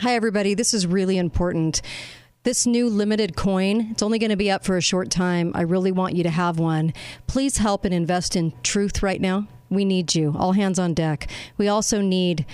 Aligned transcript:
Hi, 0.00 0.14
everybody. 0.14 0.54
This 0.54 0.72
is 0.72 0.86
really 0.86 1.18
important. 1.18 1.82
This 2.42 2.66
new 2.66 2.88
limited 2.88 3.36
coin, 3.36 3.88
it's 3.90 4.02
only 4.02 4.18
going 4.18 4.30
to 4.30 4.36
be 4.36 4.50
up 4.50 4.64
for 4.64 4.78
a 4.78 4.80
short 4.80 5.10
time. 5.10 5.52
I 5.54 5.60
really 5.60 5.92
want 5.92 6.16
you 6.16 6.22
to 6.22 6.30
have 6.30 6.58
one. 6.58 6.94
Please 7.26 7.58
help 7.58 7.84
and 7.84 7.92
invest 7.92 8.34
in 8.34 8.54
truth 8.62 9.02
right 9.02 9.20
now. 9.20 9.46
We 9.68 9.84
need 9.84 10.14
you. 10.14 10.34
All 10.38 10.52
hands 10.52 10.78
on 10.78 10.94
deck. 10.94 11.30
We 11.58 11.68
also 11.68 12.00
need 12.00 12.46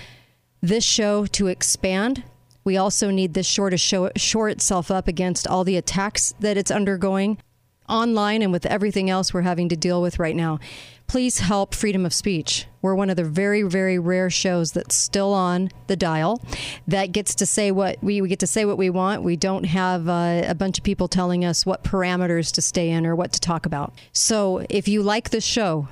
this 0.61 0.83
show 0.83 1.25
to 1.27 1.47
expand. 1.47 2.25
We 2.65 2.77
also 2.77 3.11
need 3.13 3.35
this 3.35 3.47
show 3.47 3.71
to 3.71 3.79
show, 3.79 4.11
shore 4.17 4.49
itself 4.49 4.91
up 4.91 5.07
against 5.07 5.47
all 5.47 5.63
the 5.63 5.77
attacks 5.77 6.35
that 6.41 6.57
it's 6.57 6.73
undergoing 6.73 7.39
online 7.89 8.43
and 8.43 8.51
with 8.51 8.67
everything 8.67 9.09
else 9.09 9.33
we're 9.33 9.43
having 9.43 9.69
to 9.69 9.77
deal 9.77 10.03
with 10.03 10.19
right 10.19 10.35
now. 10.35 10.59
Please 11.07 11.39
help 11.39 11.77
freedom 11.77 12.05
of 12.05 12.13
speech. 12.13 12.67
We're 12.87 12.95
one 12.95 13.11
of 13.11 13.17
the 13.17 13.25
very, 13.25 13.63
very 13.63 13.99
rare 13.99 14.31
shows 14.31 14.71
that's 14.71 14.95
still 14.95 15.35
on 15.35 15.71
the 15.89 15.97
dial 15.97 16.41
that 16.87 17.11
gets 17.11 17.35
to 17.35 17.45
say 17.45 17.73
what 17.73 18.01
we, 18.01 18.21
we 18.21 18.29
get 18.29 18.39
to 18.39 18.47
say 18.47 18.65
what 18.65 18.79
we 18.79 18.91
want. 18.91 19.25
We 19.25 19.35
don't 19.35 19.65
have 19.65 20.09
uh, 20.09 20.43
a 20.47 20.55
bunch 20.55 20.79
of 20.79 20.85
people 20.85 21.09
telling 21.09 21.45
us 21.45 21.67
what 21.67 21.83
parameters 21.83 22.53
to 22.53 22.63
stay 22.63 22.91
in 22.91 23.05
or 23.05 23.17
what 23.17 23.33
to 23.33 23.41
talk 23.41 23.67
about. 23.67 23.93
So 24.13 24.65
if 24.71 24.87
you 24.87 25.03
like 25.03 25.31
this 25.31 25.43
show, 25.43 25.89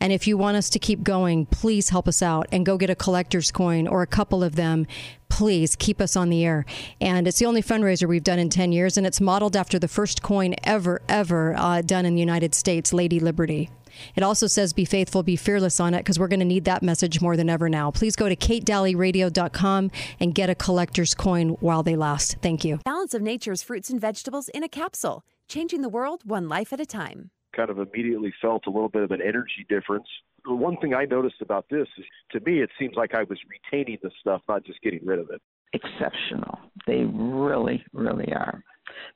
and 0.00 0.14
if 0.14 0.26
you 0.26 0.38
want 0.38 0.56
us 0.56 0.70
to 0.70 0.78
keep 0.78 1.02
going, 1.02 1.44
please 1.44 1.90
help 1.90 2.08
us 2.08 2.22
out 2.22 2.46
and 2.50 2.64
go 2.64 2.78
get 2.78 2.88
a 2.88 2.94
collector's 2.94 3.50
coin 3.50 3.86
or 3.86 4.00
a 4.00 4.06
couple 4.06 4.42
of 4.42 4.56
them. 4.56 4.86
Please 5.28 5.76
keep 5.76 6.00
us 6.00 6.16
on 6.16 6.30
the 6.30 6.42
air. 6.42 6.64
And 7.02 7.28
it's 7.28 7.38
the 7.38 7.44
only 7.44 7.62
fundraiser 7.62 8.08
we've 8.08 8.24
done 8.24 8.38
in 8.38 8.48
10 8.48 8.72
years, 8.72 8.96
and 8.96 9.06
it's 9.06 9.20
modeled 9.20 9.56
after 9.56 9.78
the 9.78 9.88
first 9.88 10.22
coin 10.22 10.54
ever, 10.64 11.02
ever 11.06 11.54
uh, 11.54 11.82
done 11.82 12.06
in 12.06 12.14
the 12.14 12.20
United 12.20 12.54
States, 12.54 12.94
Lady 12.94 13.20
Liberty. 13.20 13.68
It 14.16 14.22
also 14.22 14.46
says 14.46 14.72
be 14.72 14.84
faithful, 14.84 15.22
be 15.22 15.36
fearless 15.36 15.80
on 15.80 15.94
it 15.94 15.98
because 15.98 16.18
we're 16.18 16.28
going 16.28 16.40
to 16.40 16.46
need 16.46 16.64
that 16.64 16.82
message 16.82 17.20
more 17.20 17.36
than 17.36 17.48
ever 17.48 17.68
now. 17.68 17.90
Please 17.90 18.16
go 18.16 18.28
to 18.28 18.36
katedalleyradio.com 18.36 19.90
and 20.20 20.34
get 20.34 20.50
a 20.50 20.54
collector's 20.54 21.14
coin 21.14 21.50
while 21.60 21.82
they 21.82 21.96
last. 21.96 22.36
Thank 22.42 22.64
you. 22.64 22.80
Balance 22.84 23.14
of 23.14 23.22
Nature's 23.22 23.62
fruits 23.62 23.90
and 23.90 24.00
vegetables 24.00 24.48
in 24.48 24.62
a 24.62 24.68
capsule, 24.68 25.24
changing 25.48 25.82
the 25.82 25.88
world 25.88 26.22
one 26.24 26.48
life 26.48 26.72
at 26.72 26.80
a 26.80 26.86
time 26.86 27.30
kind 27.54 27.70
of 27.70 27.78
immediately 27.78 28.32
felt 28.40 28.66
a 28.66 28.70
little 28.70 28.88
bit 28.88 29.02
of 29.02 29.10
an 29.10 29.20
energy 29.20 29.66
difference. 29.68 30.06
The 30.44 30.54
one 30.54 30.76
thing 30.78 30.94
I 30.94 31.04
noticed 31.04 31.40
about 31.40 31.66
this 31.70 31.86
is 31.98 32.04
to 32.32 32.40
me, 32.40 32.62
it 32.62 32.70
seems 32.78 32.94
like 32.96 33.14
I 33.14 33.24
was 33.24 33.38
retaining 33.48 33.98
the 34.02 34.10
stuff, 34.20 34.42
not 34.48 34.64
just 34.64 34.80
getting 34.82 35.04
rid 35.04 35.18
of 35.18 35.30
it. 35.30 35.40
Exceptional. 35.72 36.58
They 36.86 37.04
really, 37.04 37.84
really 37.92 38.32
are. 38.32 38.62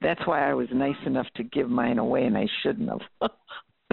That's 0.00 0.20
why 0.27 0.48
I 0.48 0.55
was 0.55 0.69
nice 0.72 0.97
enough 1.06 1.27
to 1.36 1.44
give 1.44 1.69
mine 1.69 1.98
away, 1.98 2.25
and 2.25 2.36
I 2.36 2.47
shouldn't 2.62 2.88
have. 2.88 3.00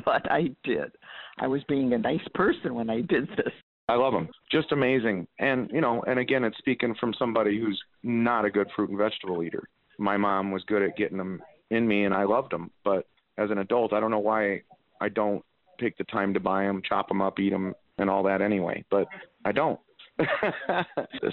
but 0.06 0.30
I 0.32 0.50
did. 0.64 0.92
I 1.40 1.48
was 1.48 1.64
being 1.68 1.94
a 1.94 1.98
nice 1.98 2.28
person 2.34 2.76
when 2.76 2.90
I 2.90 3.02
did 3.02 3.28
this. 3.30 3.54
I 3.90 3.96
love 3.96 4.14
them. 4.14 4.30
Just 4.52 4.72
amazing. 4.72 5.28
And, 5.40 5.70
you 5.74 5.82
know, 5.82 6.02
and 6.08 6.20
again, 6.20 6.44
it's 6.44 6.58
speaking 6.58 6.96
from 7.00 7.14
somebody 7.18 7.60
who's 7.60 7.82
not 8.04 8.46
a 8.46 8.52
good 8.52 8.68
fruit 8.76 8.90
and 8.90 8.98
vegetable 8.98 9.44
eater. 9.44 9.68
My 9.98 10.18
mom 10.18 10.52
was 10.52 10.64
good 10.66 10.82
at 10.82 10.96
getting 10.96 11.18
them 11.18 11.42
in 11.72 11.88
me, 11.88 12.06
and 12.06 12.14
I 12.14 12.24
loved 12.24 12.52
them. 12.52 12.72
But 12.86 13.06
as 13.38 13.52
an 13.52 13.58
adult, 13.58 13.92
I 13.92 14.00
don't 14.00 14.12
know 14.12 14.20
why 14.20 14.62
I 15.02 15.10
don't 15.10 15.44
take 15.80 15.98
the 15.98 16.04
time 16.06 16.34
to 16.34 16.40
buy 16.40 16.64
them, 16.64 16.82
chop 16.88 17.08
them 17.08 17.22
up, 17.22 17.40
eat 17.40 17.50
them, 17.50 17.74
and 17.98 18.10
all 18.10 18.24
that 18.24 18.42
anyway. 18.42 18.84
But 18.90 19.08
I 19.44 19.52
don't. 19.52 19.80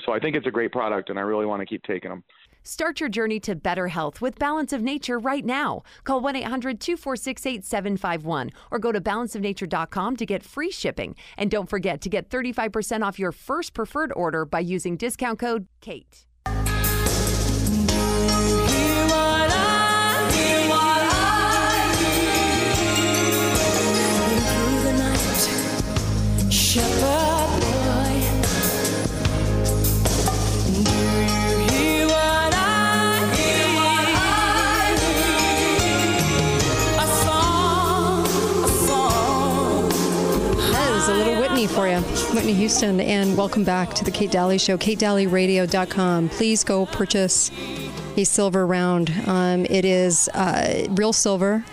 so 0.05 0.13
I 0.13 0.19
think 0.19 0.35
it's 0.35 0.47
a 0.47 0.51
great 0.51 0.73
product, 0.73 1.11
and 1.11 1.19
I 1.19 1.23
really 1.23 1.47
want 1.47 1.61
to 1.61 1.67
keep 1.67 1.83
taking 1.83 2.11
them. 2.11 2.25
Start 2.69 3.01
your 3.01 3.09
journey 3.09 3.41
to 3.41 3.55
better 3.55 3.89
health 3.89 4.21
with 4.21 4.39
Balance 4.39 4.75
of 4.75 4.83
Nature 4.83 5.19
right 5.19 5.43
now. 5.43 5.85
Call 6.05 6.21
1 6.21 6.37
800 6.37 6.79
246 6.79 7.47
8751 7.47 8.51
or 8.71 8.79
go 8.79 8.93
to 8.93 9.01
balanceofnature.com 9.01 10.17
to 10.17 10.27
get 10.27 10.43
free 10.43 10.71
shipping. 10.71 11.17
And 11.39 11.51
don't 11.51 11.71
forget 11.71 12.03
to 12.03 12.11
get 12.11 12.29
35% 12.29 13.03
off 13.03 13.19
your 13.19 13.33
first 13.33 13.73
preferred 13.73 14.13
order 14.15 14.45
by 14.45 14.61
using 14.61 14.99
discount 14.99 15.39
code 15.39 15.67
KATE. 15.81 16.28
For 41.75 41.87
you, 41.87 42.01
Whitney 42.35 42.55
Houston, 42.55 43.01
and 43.01 43.37
welcome 43.37 43.63
back 43.63 43.95
to 43.95 44.05
the 44.05 44.11
Kate 44.11 44.31
Dalley 44.31 44.59
Show, 44.59 44.77
katedalleyradio.com. 44.77 46.29
Please 46.31 46.65
go 46.65 46.87
purchase 46.87 47.51
a 48.17 48.25
silver 48.25 48.67
round. 48.67 49.13
Um, 49.27 49.65
it 49.67 49.85
is 49.85 50.29
uh, 50.35 50.87
real 50.91 51.13
silver 51.13 51.65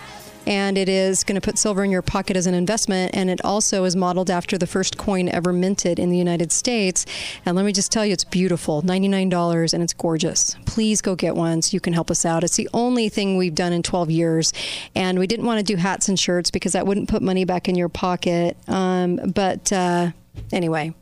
and 0.46 0.78
it 0.78 0.90
is 0.90 1.24
going 1.24 1.36
to 1.36 1.42
put 1.42 1.58
silver 1.58 1.84
in 1.84 1.92
your 1.92 2.02
pocket 2.02 2.38
as 2.38 2.48
an 2.48 2.54
investment. 2.54 3.16
And 3.16 3.30
it 3.30 3.44
also 3.44 3.84
is 3.84 3.96
modeled 3.96 4.30
after 4.30 4.58
the 4.58 4.68
first 4.68 4.98
coin 4.98 5.30
ever 5.30 5.52
minted 5.52 6.00
in 6.00 6.10
the 6.10 6.18
United 6.18 6.52
States. 6.52 7.06
And 7.46 7.56
let 7.56 7.66
me 7.66 7.72
just 7.72 7.92
tell 7.92 8.06
you, 8.06 8.14
it's 8.14 8.24
beautiful 8.24 8.82
$99 8.82 9.74
and 9.74 9.84
it's 9.84 9.94
gorgeous. 9.94 10.56
Please 10.66 11.02
go 11.02 11.16
get 11.16 11.36
one 11.36 11.62
so 11.62 11.74
you 11.74 11.80
can 11.80 11.94
help 11.94 12.12
us 12.12 12.26
out. 12.26 12.44
It's 12.44 12.58
the 12.58 12.70
only 12.74 13.10
thing 13.10 13.38
we've 13.38 13.56
done 13.56 13.74
in 13.74 13.84
12 13.84 14.12
years. 14.12 14.54
And 14.96 15.20
we 15.20 15.28
didn't 15.28 15.46
want 15.46 15.60
to 15.60 15.64
do 15.64 15.78
hats 15.78 16.10
and 16.10 16.20
shirts 16.20 16.52
because 16.52 16.74
that 16.74 16.86
wouldn't 16.88 17.10
put 17.10 17.22
money 17.22 17.46
back 17.46 17.68
in 17.68 17.76
your 17.76 17.90
pocket. 17.90 18.58
Um, 18.68 19.16
but, 19.34 19.72
uh, 19.72 20.12
anyway, 20.52 20.94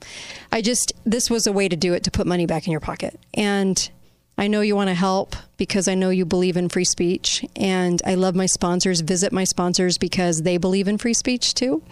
I 0.52 0.62
just, 0.62 0.94
this 1.06 1.30
was 1.30 1.48
a 1.48 1.52
way 1.52 1.68
to 1.68 1.76
do 1.76 1.94
it 1.94 2.04
to 2.04 2.12
put 2.12 2.28
money 2.28 2.46
back 2.46 2.68
in 2.68 2.72
your 2.72 2.80
pocket. 2.80 3.20
And 3.34 3.90
I 4.38 4.48
know 4.48 4.62
you 4.62 4.76
want 4.76 4.90
to 4.90 4.96
help 4.96 5.36
because 5.58 5.88
I 5.88 5.96
know 5.96 6.10
you 6.10 6.26
believe 6.26 6.58
in 6.58 6.70
free 6.70 6.84
speech. 6.84 7.46
And 7.56 8.02
I 8.06 8.16
love 8.16 8.36
my 8.36 8.48
sponsors. 8.48 9.02
Visit 9.02 9.32
my 9.32 9.44
sponsors 9.44 9.98
because 9.98 10.42
they 10.42 10.58
believe 10.58 10.88
in 10.88 10.98
free 10.98 11.14
speech 11.14 11.54
too. 11.54 11.84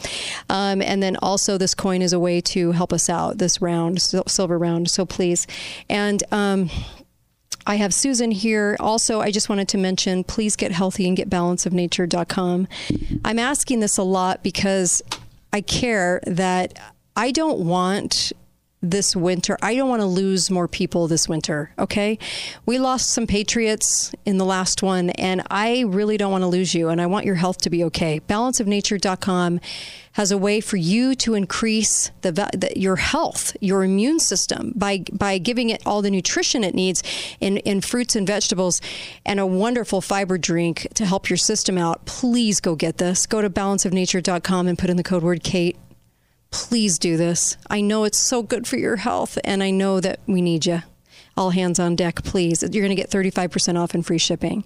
Um, 0.50 0.81
and 0.81 1.02
then 1.02 1.18
also, 1.18 1.57
this 1.57 1.74
coin 1.74 2.02
is 2.02 2.13
a 2.13 2.19
way 2.19 2.41
to 2.41 2.72
help 2.72 2.91
us 2.91 3.09
out, 3.09 3.38
this 3.38 3.62
round, 3.62 4.02
silver 4.02 4.57
round. 4.57 4.90
So 4.90 5.06
please. 5.06 5.47
And, 5.90 6.24
um, 6.31 6.69
I 7.68 7.75
have 7.75 7.94
Susan 7.94 8.31
here. 8.31 8.75
Also, 8.79 9.22
I 9.22 9.29
just 9.29 9.47
wanted 9.47 9.68
to 9.69 9.78
mention 9.78 10.23
please 10.23 10.56
get 10.56 10.72
healthy 10.72 11.08
and 11.08 11.16
get 11.16 11.29
balanceofnature.com. 11.29 12.68
I'm 13.23 13.40
asking 13.40 13.81
this 13.81 13.97
a 13.97 14.03
lot 14.03 14.41
because 14.41 15.03
I 15.53 15.62
care 15.62 16.22
that 16.25 16.79
I 17.16 17.31
don't 17.31 17.59
want 17.59 18.34
this 18.81 19.15
winter. 19.15 19.57
I 19.61 19.75
don't 19.75 19.89
want 19.89 20.01
to 20.01 20.07
lose 20.07 20.49
more 20.49 20.67
people 20.67 21.07
this 21.07 21.29
winter, 21.29 21.71
okay? 21.77 22.17
We 22.65 22.79
lost 22.79 23.11
some 23.11 23.27
patriots 23.27 24.11
in 24.25 24.37
the 24.37 24.45
last 24.45 24.81
one, 24.81 25.11
and 25.11 25.43
I 25.51 25.81
really 25.87 26.17
don't 26.17 26.31
want 26.31 26.43
to 26.43 26.47
lose 26.47 26.73
you, 26.73 26.89
and 26.89 26.99
I 26.99 27.05
want 27.05 27.25
your 27.25 27.35
health 27.35 27.57
to 27.61 27.69
be 27.69 27.83
okay. 27.85 28.19
Balanceofnature.com 28.27 29.59
has 30.13 30.31
a 30.31 30.37
way 30.37 30.59
for 30.59 30.77
you 30.77 31.15
to 31.15 31.35
increase 31.35 32.11
the, 32.21 32.31
the, 32.31 32.73
your 32.75 32.97
health, 32.97 33.55
your 33.61 33.83
immune 33.83 34.19
system 34.19 34.73
by 34.75 35.03
by 35.11 35.37
giving 35.37 35.69
it 35.69 35.81
all 35.85 36.01
the 36.01 36.11
nutrition 36.11 36.63
it 36.63 36.75
needs 36.75 37.01
in, 37.39 37.57
in 37.57 37.79
fruits 37.79 38.15
and 38.15 38.27
vegetables 38.27 38.81
and 39.25 39.39
a 39.39 39.45
wonderful 39.45 40.01
fiber 40.01 40.37
drink 40.37 40.87
to 40.95 41.05
help 41.05 41.29
your 41.29 41.37
system 41.37 41.77
out. 41.77 42.05
Please 42.05 42.59
go 42.59 42.75
get 42.75 42.97
this. 42.97 43.25
Go 43.25 43.41
to 43.41 43.49
balanceofnature.com 43.49 44.67
and 44.67 44.77
put 44.77 44.89
in 44.89 44.97
the 44.97 45.03
code 45.03 45.23
word 45.23 45.43
Kate 45.43 45.77
please 46.51 47.00
do 47.00 47.17
this. 47.17 47.57
I 47.69 47.81
know 47.81 48.03
it's 48.03 48.19
so 48.19 48.44
good 48.44 48.67
for 48.67 48.78
your 48.78 48.97
health, 48.97 49.38
and 49.44 49.63
I 49.63 49.72
know 49.72 50.00
that 50.00 50.19
we 50.28 50.41
need 50.41 50.66
you. 50.66 50.84
All 51.35 51.50
hands 51.50 51.79
on 51.79 51.95
deck, 51.95 52.23
please. 52.23 52.62
You're 52.62 52.84
going 52.84 52.95
to 52.95 53.01
get 53.01 53.09
35% 53.09 53.79
off 53.79 53.94
and 53.94 54.06
free 54.06 54.17
shipping. 54.17 54.63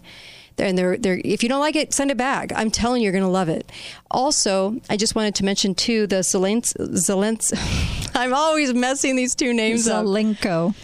And 0.57 0.77
they're, 0.77 0.97
they're, 0.97 1.21
if 1.23 1.43
you 1.43 1.49
don't 1.49 1.59
like 1.59 1.75
it, 1.75 1.93
send 1.93 2.11
it 2.11 2.17
back. 2.17 2.51
I'm 2.55 2.71
telling 2.71 3.01
you, 3.01 3.05
you're 3.05 3.11
going 3.11 3.23
to 3.23 3.29
love 3.29 3.49
it. 3.49 3.71
Also, 4.09 4.79
I 4.89 4.97
just 4.97 5.13
wanted 5.13 5.35
to 5.35 5.45
mention 5.45 5.75
too 5.75 6.07
the 6.07 6.17
Zelens. 6.17 7.53
I'm 8.15 8.33
always 8.33 8.73
messing 8.73 9.15
these 9.15 9.35
two 9.35 9.53
names 9.53 9.87
up. 9.87 10.05
Zelenko. 10.05 10.69
up. 10.69 10.75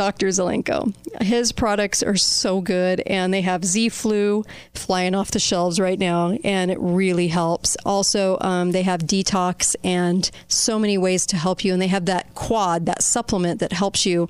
Dr. 0.00 0.28
Zelenko. 0.28 0.94
His 1.20 1.52
products 1.52 2.02
are 2.02 2.16
so 2.16 2.62
good, 2.62 3.00
and 3.00 3.34
they 3.34 3.42
have 3.42 3.66
Z 3.66 3.90
Flu 3.90 4.46
flying 4.72 5.14
off 5.14 5.30
the 5.30 5.38
shelves 5.38 5.78
right 5.78 5.98
now, 5.98 6.38
and 6.42 6.70
it 6.70 6.78
really 6.80 7.28
helps. 7.28 7.76
Also, 7.84 8.38
um, 8.40 8.72
they 8.72 8.80
have 8.80 9.02
detox 9.02 9.76
and 9.84 10.30
so 10.48 10.78
many 10.78 10.96
ways 10.96 11.26
to 11.26 11.36
help 11.36 11.66
you, 11.66 11.74
and 11.74 11.82
they 11.82 11.88
have 11.88 12.06
that 12.06 12.34
quad, 12.34 12.86
that 12.86 13.02
supplement 13.02 13.60
that 13.60 13.74
helps 13.74 14.06
you. 14.06 14.26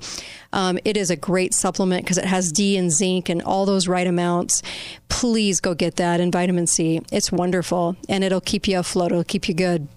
Um, 0.51 0.77
it 0.83 0.97
is 0.97 1.09
a 1.09 1.15
great 1.15 1.53
supplement 1.53 2.03
because 2.03 2.17
it 2.17 2.25
has 2.25 2.51
D 2.51 2.75
and 2.75 2.91
zinc 2.91 3.29
and 3.29 3.41
all 3.41 3.65
those 3.65 3.87
right 3.87 4.07
amounts. 4.07 4.61
Please 5.07 5.61
go 5.61 5.73
get 5.73 5.95
that 5.95 6.19
and 6.19 6.33
vitamin 6.33 6.67
C. 6.67 6.99
It's 7.13 7.31
wonderful, 7.31 7.95
and 8.09 8.25
it'll 8.25 8.41
keep 8.41 8.67
you 8.67 8.77
afloat. 8.77 9.13
It'll 9.13 9.23
keep 9.23 9.47
you 9.47 9.53
good. 9.55 9.87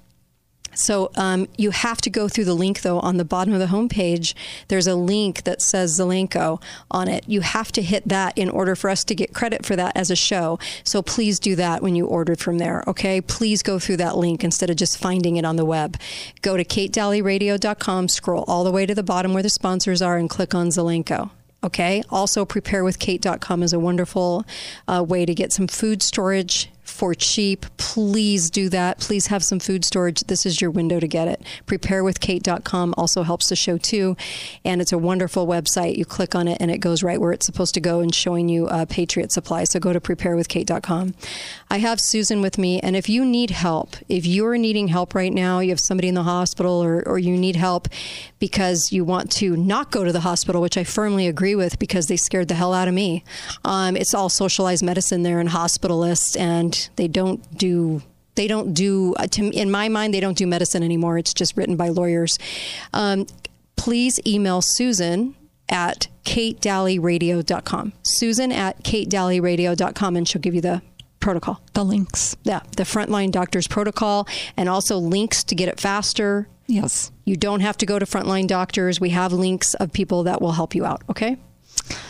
So 0.74 1.10
um, 1.16 1.48
you 1.56 1.70
have 1.70 2.00
to 2.02 2.10
go 2.10 2.28
through 2.28 2.44
the 2.44 2.54
link, 2.54 2.82
though, 2.82 3.00
on 3.00 3.16
the 3.16 3.24
bottom 3.24 3.52
of 3.54 3.60
the 3.60 3.66
homepage. 3.66 4.34
There's 4.68 4.86
a 4.86 4.94
link 4.94 5.44
that 5.44 5.62
says 5.62 5.98
Zelenko 5.98 6.62
on 6.90 7.08
it. 7.08 7.24
You 7.28 7.40
have 7.40 7.72
to 7.72 7.82
hit 7.82 8.08
that 8.08 8.36
in 8.36 8.48
order 8.48 8.74
for 8.74 8.90
us 8.90 9.04
to 9.04 9.14
get 9.14 9.34
credit 9.34 9.64
for 9.64 9.76
that 9.76 9.96
as 9.96 10.10
a 10.10 10.16
show. 10.16 10.58
So 10.84 11.02
please 11.02 11.38
do 11.38 11.56
that 11.56 11.82
when 11.82 11.94
you 11.94 12.06
order 12.06 12.36
from 12.36 12.58
there, 12.58 12.84
okay? 12.86 13.20
Please 13.20 13.62
go 13.62 13.78
through 13.78 13.98
that 13.98 14.16
link 14.16 14.44
instead 14.44 14.70
of 14.70 14.76
just 14.76 14.98
finding 14.98 15.36
it 15.36 15.44
on 15.44 15.56
the 15.56 15.64
web. 15.64 15.98
Go 16.42 16.56
to 16.56 16.64
katedalleyradio.com, 16.64 18.08
scroll 18.08 18.44
all 18.46 18.64
the 18.64 18.72
way 18.72 18.86
to 18.86 18.94
the 18.94 19.02
bottom 19.02 19.32
where 19.32 19.42
the 19.42 19.50
sponsors 19.50 20.02
are, 20.02 20.18
and 20.18 20.28
click 20.28 20.54
on 20.54 20.68
Zelenko 20.68 21.30
Okay. 21.64 22.02
Also, 22.10 22.44
preparewithkate.com 22.44 23.62
is 23.62 23.72
a 23.72 23.80
wonderful 23.80 24.44
uh, 24.86 25.02
way 25.06 25.24
to 25.24 25.34
get 25.34 25.50
some 25.50 25.66
food 25.66 26.02
storage 26.02 26.68
for 26.94 27.12
cheap. 27.12 27.66
Please 27.76 28.50
do 28.50 28.68
that. 28.68 29.00
Please 29.00 29.26
have 29.26 29.42
some 29.42 29.58
food 29.58 29.84
storage. 29.84 30.20
This 30.22 30.46
is 30.46 30.60
your 30.60 30.70
window 30.70 31.00
to 31.00 31.08
get 31.08 31.26
it. 31.26 31.42
Preparewithkate.com 31.66 32.94
also 32.96 33.24
helps 33.24 33.48
the 33.48 33.56
show 33.56 33.76
too. 33.76 34.16
And 34.64 34.80
it's 34.80 34.92
a 34.92 34.98
wonderful 34.98 35.44
website. 35.44 35.96
You 35.96 36.04
click 36.04 36.36
on 36.36 36.46
it 36.46 36.58
and 36.60 36.70
it 36.70 36.78
goes 36.78 37.02
right 37.02 37.20
where 37.20 37.32
it's 37.32 37.46
supposed 37.46 37.74
to 37.74 37.80
go 37.80 37.98
and 37.98 38.14
showing 38.14 38.48
you 38.48 38.68
uh, 38.68 38.86
Patriot 38.86 39.32
Supply. 39.32 39.64
So 39.64 39.80
go 39.80 39.92
to 39.92 40.00
preparewithkate.com. 40.00 41.14
I 41.70 41.78
have 41.78 42.00
Susan 42.00 42.40
with 42.40 42.58
me. 42.58 42.80
And 42.80 42.96
if 42.96 43.08
you 43.08 43.24
need 43.24 43.50
help, 43.50 43.96
if 44.08 44.26
you're 44.26 44.56
needing 44.56 44.88
help 44.88 45.14
right 45.14 45.32
now, 45.32 45.60
you 45.60 45.70
have 45.70 45.80
somebody 45.80 46.08
in 46.08 46.14
the 46.14 46.22
hospital 46.22 46.82
or, 46.82 47.02
or 47.06 47.18
you 47.18 47.36
need 47.36 47.56
help 47.56 47.88
because 48.38 48.92
you 48.92 49.04
want 49.04 49.30
to 49.32 49.56
not 49.56 49.90
go 49.90 50.04
to 50.04 50.12
the 50.12 50.20
hospital, 50.20 50.60
which 50.60 50.76
I 50.76 50.84
firmly 50.84 51.26
agree 51.26 51.54
with 51.54 51.78
because 51.78 52.06
they 52.06 52.16
scared 52.16 52.48
the 52.48 52.54
hell 52.54 52.74
out 52.74 52.88
of 52.88 52.94
me. 52.94 53.24
Um, 53.64 53.96
it's 53.96 54.14
all 54.14 54.28
socialized 54.28 54.84
medicine 54.84 55.22
there 55.22 55.40
and 55.40 55.48
hospitalists 55.48 56.38
and 56.38 56.88
they 56.96 57.08
don't 57.08 57.56
do 57.56 58.02
they 58.34 58.48
don't 58.48 58.74
do 58.74 59.14
uh, 59.14 59.28
in 59.38 59.70
my 59.70 59.88
mind 59.88 60.12
they 60.12 60.20
don't 60.20 60.36
do 60.36 60.46
medicine 60.46 60.82
anymore 60.82 61.18
it's 61.18 61.32
just 61.32 61.56
written 61.56 61.76
by 61.76 61.88
lawyers 61.88 62.36
um, 62.92 63.26
please 63.76 64.18
email 64.26 64.60
susan 64.60 65.36
at 65.68 66.08
katedalleyradio.com 66.24 67.92
susan 68.02 68.50
at 68.50 68.82
katedalleyradio.com 68.82 70.16
and 70.16 70.28
she'll 70.28 70.42
give 70.42 70.54
you 70.54 70.60
the 70.60 70.82
protocol 71.24 71.60
the 71.72 71.84
links 71.84 72.36
yeah 72.44 72.60
the 72.76 72.82
frontline 72.82 73.30
doctors 73.30 73.66
protocol 73.66 74.28
and 74.56 74.68
also 74.68 74.98
links 74.98 75.42
to 75.42 75.54
get 75.54 75.68
it 75.68 75.80
faster 75.80 76.46
yes 76.66 77.10
you 77.24 77.34
don't 77.34 77.60
have 77.60 77.76
to 77.76 77.86
go 77.86 77.98
to 77.98 78.04
frontline 78.04 78.46
doctors 78.46 79.00
we 79.00 79.08
have 79.10 79.32
links 79.32 79.74
of 79.74 79.92
people 79.92 80.22
that 80.24 80.40
will 80.42 80.52
help 80.52 80.74
you 80.74 80.84
out 80.84 81.02
okay 81.08 81.36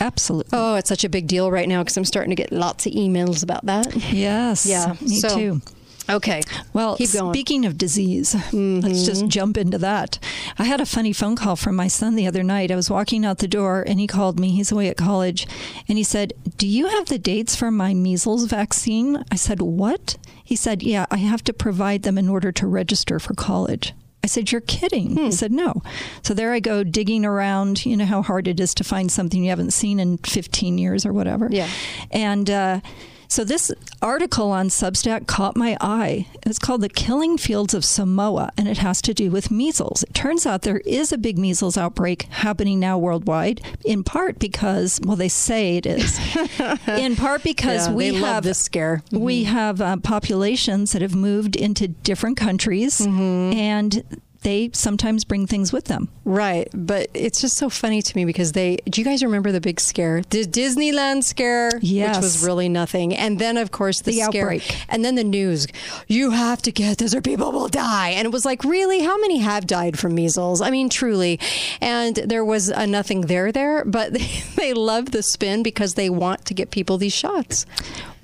Absolutely. 0.01 0.51
Oh, 0.53 0.75
it's 0.75 0.89
such 0.89 1.05
a 1.05 1.09
big 1.09 1.27
deal 1.27 1.51
right 1.51 1.69
now 1.69 1.83
because 1.83 1.97
I'm 1.97 2.05
starting 2.05 2.31
to 2.31 2.37
get 2.37 2.53
lots 2.53 2.87
of 2.87 2.93
emails 2.93 3.43
about 3.43 3.65
that. 3.67 3.97
Yes. 4.13 4.67
Yeah. 4.67 4.95
Me 5.01 5.19
so, 5.19 5.37
too. 5.37 5.61
Okay. 6.09 6.43
Well, 6.73 6.97
speaking 6.99 7.65
of 7.65 7.79
disease, 7.79 8.35
mm-hmm. 8.35 8.81
let's 8.81 9.05
just 9.07 9.27
jump 9.29 9.57
into 9.57 9.79
that. 9.79 10.19
I 10.59 10.65
had 10.65 10.81
a 10.81 10.87
funny 10.87 11.13
phone 11.13 11.37
call 11.37 11.57
from 11.57 11.77
my 11.77 11.89
son 11.89 12.15
the 12.15 12.27
other 12.27 12.43
night. 12.43 12.71
I 12.71 12.77
was 12.77 12.91
walking 12.91 13.25
out 13.25 13.39
the 13.39 13.49
door 13.49 13.85
and 13.87 13.99
he 13.99 14.07
called 14.07 14.39
me. 14.39 14.51
He's 14.51 14.71
away 14.71 14.89
at 14.89 14.97
college. 14.97 15.47
And 15.89 15.97
he 15.97 16.05
said, 16.05 16.35
Do 16.57 16.67
you 16.67 16.89
have 16.89 17.07
the 17.07 17.19
dates 17.19 17.57
for 17.57 17.71
my 17.71 17.95
measles 17.95 18.45
vaccine? 18.45 19.25
I 19.31 19.37
said, 19.37 19.63
What? 19.63 20.19
He 20.43 20.57
said, 20.57 20.83
Yeah, 20.83 21.07
I 21.11 21.17
have 21.17 21.43
to 21.45 21.53
provide 21.53 22.03
them 22.03 22.19
in 22.19 22.29
order 22.29 22.53
to 22.53 22.67
register 22.67 23.19
for 23.19 23.35
college. 23.35 23.95
I 24.23 24.27
said, 24.27 24.53
You're 24.53 24.61
kidding. 24.61 25.13
Hmm. 25.13 25.25
He 25.25 25.33
said, 25.33 25.53
No. 25.53 25.83
So 26.23 26.35
there 26.35 26.53
I 26.53 26.61
go 26.61 26.85
digging 26.85 27.25
around. 27.25 27.87
You 27.87 27.97
know 27.97 28.05
how 28.05 28.23
hard 28.23 28.47
it 28.47 28.61
is 28.61 28.75
to 28.75 28.85
find 28.85 29.11
something 29.11 29.43
you 29.43 29.51
haven't 29.51 29.73
seen 29.73 29.99
in 29.99 30.19
15 30.19 30.77
years 30.77 31.07
or 31.07 31.13
whatever. 31.13 31.49
Yeah. 31.51 31.69
And, 32.11 32.51
uh, 32.51 32.81
so 33.29 33.45
this 33.45 33.73
article 34.03 34.51
on 34.51 34.69
Substack 34.69 35.27
caught 35.27 35.57
my 35.57 35.77
eye. 35.81 36.27
It's 36.45 36.59
called 36.59 36.81
The 36.81 36.89
Killing 36.89 37.39
Fields 37.39 37.75
of 37.75 37.85
Samoa, 37.85 38.51
and 38.57 38.69
it 38.69 38.79
has 38.79 39.01
to 39.03 39.15
do 39.15 39.31
with 39.31 39.51
measles. 39.51 40.03
It 40.05 40.15
turns 40.15 40.47
out 40.47 40.63
there 40.63 40.79
is 40.81 41.13
a 41.13 41.19
big 41.19 41.39
measles 41.39 41.77
outbreak 41.77 42.25
happening 42.25 42.81
now 42.81 42.99
worldwide, 42.99 43.61
in 43.85 44.05
part 44.05 44.39
because, 44.39 45.01
well, 45.05 45.17
they 45.17 45.29
say 45.29 45.77
it 45.77 45.87
is. 45.87 46.19
in 46.87 47.17
part 47.17 47.43
because 47.43 47.89
yeah, 47.89 47.95
we 47.95 48.15
have 48.15 48.45
this 48.45 48.59
scare. 48.59 49.03
Mm-hmm. 49.07 49.19
We 49.19 49.45
have 49.45 49.81
uh, 49.81 49.97
populations 49.99 50.93
that 50.93 51.03
have 51.03 51.15
moved 51.15 51.57
into 51.57 51.89
different 51.89 52.37
countries, 52.37 53.01
mm-hmm. 53.01 53.59
and 53.59 54.24
they 54.45 54.71
sometimes 54.73 55.25
bring 55.25 55.47
things 55.47 55.73
with 55.73 55.87
them. 55.87 56.09
Right. 56.25 56.69
But 56.73 57.09
it's 57.15 57.41
just 57.41 57.57
so 57.57 57.69
funny 57.69 58.03
to 58.03 58.17
me 58.17 58.25
because 58.25 58.53
they, 58.53 58.77
do 58.89 59.01
you 59.01 59.05
guys 59.05 59.23
remember 59.23 59.51
the 59.51 59.61
big 59.61 59.81
scare? 59.81 60.23
The 60.31 60.45
Disneyland 60.45 61.25
scare? 61.25 61.71
Yes. 61.81 62.17
Which 62.17 62.23
was 62.23 62.45
really 62.45 62.69
nothing. 62.69 63.15
And 63.15 63.39
then, 63.39 63.57
of 63.57 63.73
course, 63.73 64.03
the, 64.03 64.13
the 64.13 64.21
scare. 64.21 64.45
Outbreak. 64.45 64.77
And 64.89 65.05
then 65.05 65.15
the 65.15 65.25
news, 65.25 65.67
you 66.09 66.31
have 66.31 66.61
to 66.63 66.71
get 66.71 66.99
this 66.99 67.15
or 67.15 67.23
people 67.23 67.53
will 67.53 67.69
die. 67.69 68.11
And 68.11 68.27
it 68.27 68.31
was 68.31 68.45
like, 68.45 68.63
really? 68.65 69.01
How 69.01 69.19
many 69.19 69.39
have 69.39 69.67
died 69.67 69.99
from 69.99 70.15
measles? 70.15 70.61
I 70.61 70.71
mean, 70.71 70.91
truly. 70.91 71.41
And 71.81 72.17
there 72.17 72.45
was 72.45 72.69
a 72.69 72.87
nothing 72.87 73.23
there 73.23 73.51
there, 73.51 73.85
but 73.85 74.13
they, 74.13 74.43
they 74.57 74.73
love 74.75 75.11
the 75.11 75.23
spin 75.23 75.63
because 75.63 75.95
they 75.95 76.11
want 76.11 76.45
to 76.45 76.55
get 76.55 76.71
people 76.71 76.99
these 76.99 77.15
shots. 77.15 77.65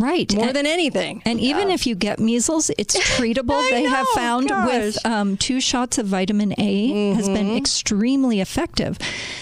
Right. 0.01 0.35
More 0.35 0.47
and, 0.47 0.57
than 0.57 0.67
anything. 0.67 1.21
And 1.27 1.39
even 1.39 1.71
if 1.71 1.87
you 1.87 1.95
get 1.95 2.19
measles, 2.19 2.71
it's 2.79 2.99
treatable. 3.19 3.69
they 3.71 3.83
know, 3.83 3.91
have 3.91 4.09
found 4.09 4.49
gosh. 4.49 4.67
with 4.67 5.07
um, 5.07 5.37
two 5.37 5.61
shots 5.61 5.99
of 5.99 6.07
vitamin 6.07 6.53
A 6.53 6.91
mm-hmm. 6.91 7.17
has 7.17 7.29
been 7.29 7.57
extremely 7.57 8.41
effective. 8.41 8.99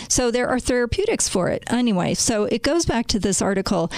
So 0.09 0.31
there 0.31 0.49
are 0.49 0.59
therapeutics 0.59 1.29
for 1.29 1.49
it. 1.49 1.63
Anyway, 1.69 2.15
so 2.15 2.45
it 2.45 2.63
goes 2.63 2.87
back 2.87 3.07
to 3.09 3.21
this 3.21 3.41
article. 3.41 3.93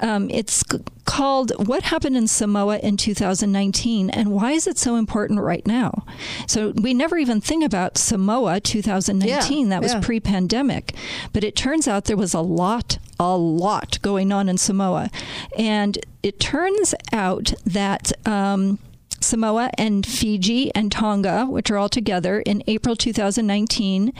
Um, 0.00 0.30
it's 0.30 0.64
called 1.04 1.52
What 1.66 1.84
Happened 1.84 2.16
in 2.16 2.26
Samoa 2.28 2.78
in 2.78 2.96
2019 2.96 4.10
and 4.10 4.30
Why 4.30 4.52
is 4.52 4.66
it 4.66 4.78
so 4.78 4.96
important 4.96 5.40
right 5.40 5.66
now? 5.66 6.04
So 6.46 6.70
we 6.70 6.94
never 6.94 7.18
even 7.18 7.40
think 7.40 7.64
about 7.64 7.98
Samoa 7.98 8.60
2019. 8.60 9.66
Yeah, 9.66 9.70
that 9.70 9.82
was 9.82 9.94
yeah. 9.94 10.00
pre 10.00 10.20
pandemic. 10.20 10.94
But 11.32 11.44
it 11.44 11.56
turns 11.56 11.86
out 11.86 12.04
there 12.06 12.16
was 12.16 12.34
a 12.34 12.40
lot, 12.40 12.98
a 13.18 13.36
lot 13.36 13.98
going 14.02 14.32
on 14.32 14.48
in 14.48 14.58
Samoa. 14.58 15.10
And 15.58 15.98
it 16.22 16.40
turns 16.40 16.94
out 17.12 17.52
that. 17.64 18.12
Um, 18.26 18.78
Samoa 19.26 19.70
and 19.76 20.06
Fiji 20.06 20.74
and 20.74 20.90
Tonga, 20.90 21.46
which 21.46 21.70
are 21.70 21.76
all 21.76 21.88
together 21.88 22.40
in 22.40 22.62
April 22.66 22.96
2019. 22.96 24.12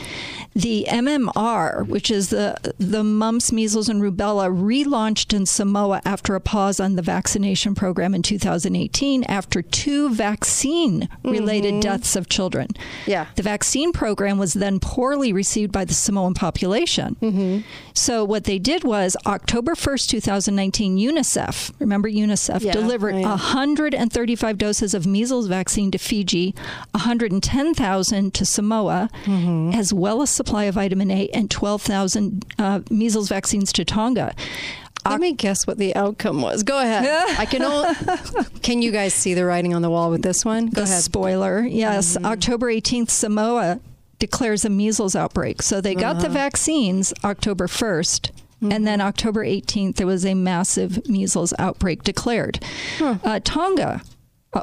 The 0.55 0.87
MMR, 0.88 1.87
which 1.87 2.11
is 2.11 2.31
the 2.31 2.75
the 2.79 3.05
mumps, 3.05 3.53
measles, 3.53 3.88
and 3.88 4.03
rubella, 4.03 4.49
relaunched 4.49 5.35
in 5.35 5.47
Samoa 5.47 6.03
after 6.05 6.35
a 6.35 6.41
pause 6.41 6.81
on 6.81 6.97
the 6.97 7.03
vaccination 7.03 7.75
program 7.75 8.14
in 8.14 8.23
2018 8.23 9.25
after 9.25 9.62
two 9.62 10.11
vaccine-related 10.14 11.75
mm-hmm. 11.75 11.81
deaths 11.81 12.17
of 12.17 12.29
children. 12.29 12.69
Yeah, 13.06 13.26
the 13.37 13.43
vaccine 13.43 13.93
program 13.93 14.38
was 14.38 14.55
then 14.55 14.81
poorly 14.81 15.32
received 15.32 15.73
by 15.73 15.85
the 15.85 15.94
Samoan 15.94 16.35
population. 16.35 17.17
Mm-hmm. 17.20 17.61
So 17.94 18.25
what 18.25 18.44
they 18.44 18.59
did 18.59 18.85
was 18.85 19.17
October 19.26 19.75
1st, 19.75 20.09
2019, 20.09 20.99
UNICEF, 20.99 21.73
remember 21.79 22.11
UNICEF, 22.11 22.62
yeah, 22.62 22.73
delivered 22.73 23.14
oh, 23.14 23.19
yeah. 23.20 23.29
135 23.29 24.59
doses 24.59 24.94
of 24.97 25.07
measles 25.07 25.47
vaccine 25.47 25.93
to 25.93 25.99
Fiji, 25.99 26.55
110,000 26.93 28.35
to 28.35 28.45
Samoa, 28.45 29.09
mm-hmm. 29.25 29.73
as 29.79 29.93
well 29.93 30.23
as 30.23 30.31
supply 30.31 30.65
of 30.65 30.75
vitamin 30.75 31.11
A 31.11 31.29
and 31.29 31.51
12,000 31.51 32.45
uh, 32.59 32.81
measles 32.91 33.29
vaccines 33.29 33.73
to 33.75 33.85
Tonga. 33.85 34.35
Let 35.09 35.21
me 35.21 35.33
guess 35.35 35.69
what 35.69 35.79
the 35.79 35.95
outcome 35.95 36.43
was. 36.43 36.65
Go 36.65 36.81
ahead. 36.81 37.05
I 37.38 37.45
can. 37.45 37.62
Only, 37.62 37.95
can 38.62 38.83
you 38.83 38.91
guys 38.91 39.15
see 39.15 39.35
the 39.35 39.45
writing 39.45 39.73
on 39.73 39.81
the 39.83 39.91
wall 39.91 40.11
with 40.11 40.23
this 40.23 40.45
one? 40.45 40.67
Go 40.67 40.81
the 40.81 40.83
ahead. 40.83 41.03
Spoiler. 41.03 41.61
Yes, 41.61 42.17
Mm-hmm. 42.17 42.26
October 42.26 42.67
18th, 42.73 43.11
Samoa 43.11 43.79
declares 44.19 44.65
a 44.65 44.69
measles 44.71 45.15
outbreak. 45.15 45.62
So 45.62 45.81
they 45.81 45.95
got 45.95 46.17
Uh-huh. 46.17 46.23
the 46.25 46.29
vaccines 46.31 47.12
October 47.23 47.69
1st. 47.69 48.31
And 48.62 48.73
Mm-hmm. 48.73 48.85
then 48.85 49.00
October 49.03 49.45
18th, 49.45 49.95
there 49.97 50.07
was 50.09 50.25
a 50.26 50.35
massive 50.35 51.07
measles 51.09 51.53
outbreak 51.59 52.03
declared. 52.03 52.59
Huh. 52.99 53.19
Uh, 53.23 53.38
Tonga, 53.45 54.00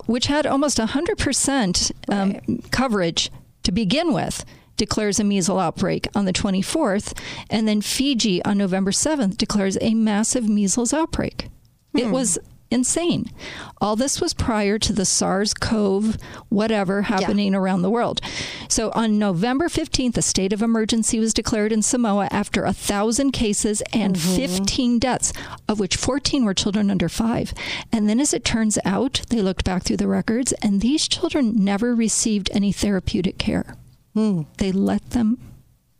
which 0.05 0.27
had 0.27 0.45
almost 0.45 0.77
100% 0.79 1.91
um, 2.09 2.31
Right. 2.31 2.71
coverage 2.71 3.31
to 3.63 3.71
begin 3.71 4.13
with, 4.13 4.43
declares 4.77 5.19
a 5.19 5.23
measles 5.23 5.59
outbreak 5.61 6.07
on 6.15 6.25
the 6.25 6.33
24th. 6.33 7.13
And 7.49 7.67
then 7.67 7.81
Fiji 7.81 8.43
on 8.43 8.57
November 8.57 8.91
7th 8.91 9.37
declares 9.37 9.77
a 9.81 9.93
massive 9.93 10.49
measles 10.49 10.93
outbreak. 10.93 11.47
It 11.95 12.05
Hmm. 12.05 12.11
was 12.11 12.39
insane. 12.73 13.31
All 13.79 13.95
this 13.95 14.19
was 14.19 14.33
prior 14.33 14.79
to 14.79 14.93
the 14.93 15.05
SARS 15.05 15.53
CoV 15.53 16.17
whatever 16.49 17.03
happening 17.03 17.53
around 17.53 17.81
the 17.81 17.89
world. 17.89 18.21
So 18.67 18.91
on 18.95 19.19
November 19.19 19.67
15th, 19.67 20.17
a 20.17 20.21
state 20.21 20.53
of 20.53 20.61
emergency 20.61 21.19
was 21.19 21.33
declared 21.33 21.71
in 21.71 21.81
Samoa 21.81 22.27
after 22.31 22.63
a 22.63 22.73
thousand 22.73 23.31
cases 23.31 23.81
and 23.93 24.15
Mm-hmm. 24.15 24.35
15 24.35 24.99
deaths, 24.99 25.33
of 25.67 25.79
which 25.79 25.95
14 25.95 26.45
were 26.45 26.53
children 26.53 26.89
under 26.89 27.09
five. 27.09 27.53
And 27.91 28.07
then, 28.09 28.19
as 28.19 28.33
it 28.33 28.43
turns 28.45 28.77
out, 28.85 29.21
they 29.29 29.41
looked 29.41 29.65
back 29.65 29.83
through 29.83 29.97
the 29.97 30.07
records, 30.07 30.53
and 30.61 30.81
these 30.81 31.07
children 31.07 31.63
never 31.63 31.93
received 31.95 32.49
any 32.53 32.71
therapeutic 32.71 33.37
care. 33.37 33.75
Hmm. 34.13 34.43
They 34.57 34.71
let 34.71 35.11
them 35.11 35.37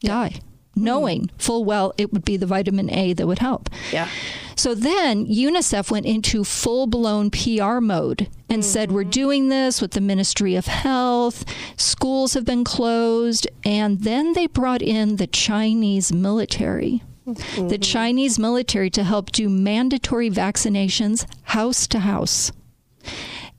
die. 0.02 0.42
Knowing 0.76 1.30
full 1.38 1.64
well 1.64 1.94
it 1.98 2.12
would 2.12 2.26
be 2.26 2.36
the 2.36 2.46
vitamin 2.46 2.90
A 2.92 3.14
that 3.14 3.28
would 3.28 3.40
help. 3.40 3.70
Yeah. 3.92 4.08
So 4.56 4.76
then 4.76 5.26
UNICEF 5.26 5.92
went 5.92 6.06
into 6.06 6.44
full 6.44 6.88
blown 6.88 7.32
PR 7.32 7.80
mode 7.80 8.30
and 8.50 8.62
mm-hmm. 8.62 8.72
said, 8.72 8.92
We're 8.92 9.04
doing 9.04 9.50
this 9.50 9.82
with 9.82 9.92
the 9.92 10.02
Ministry 10.02 10.56
of 10.56 10.68
Health, 10.68 11.46
schools 11.78 12.34
have 12.34 12.46
been 12.46 12.64
closed. 12.64 13.48
And 13.66 14.02
then 14.02 14.34
they 14.34 14.48
brought 14.48 14.82
in 14.82 15.18
the 15.18 15.28
Chinese 15.28 16.14
military. 16.14 17.04
The 17.26 17.34
mm-hmm. 17.34 17.82
Chinese 17.82 18.38
military 18.38 18.90
to 18.92 19.04
help 19.04 19.32
do 19.32 19.48
mandatory 19.48 20.30
vaccinations 20.30 21.26
house 21.44 21.88
to 21.88 22.00
house. 22.00 22.52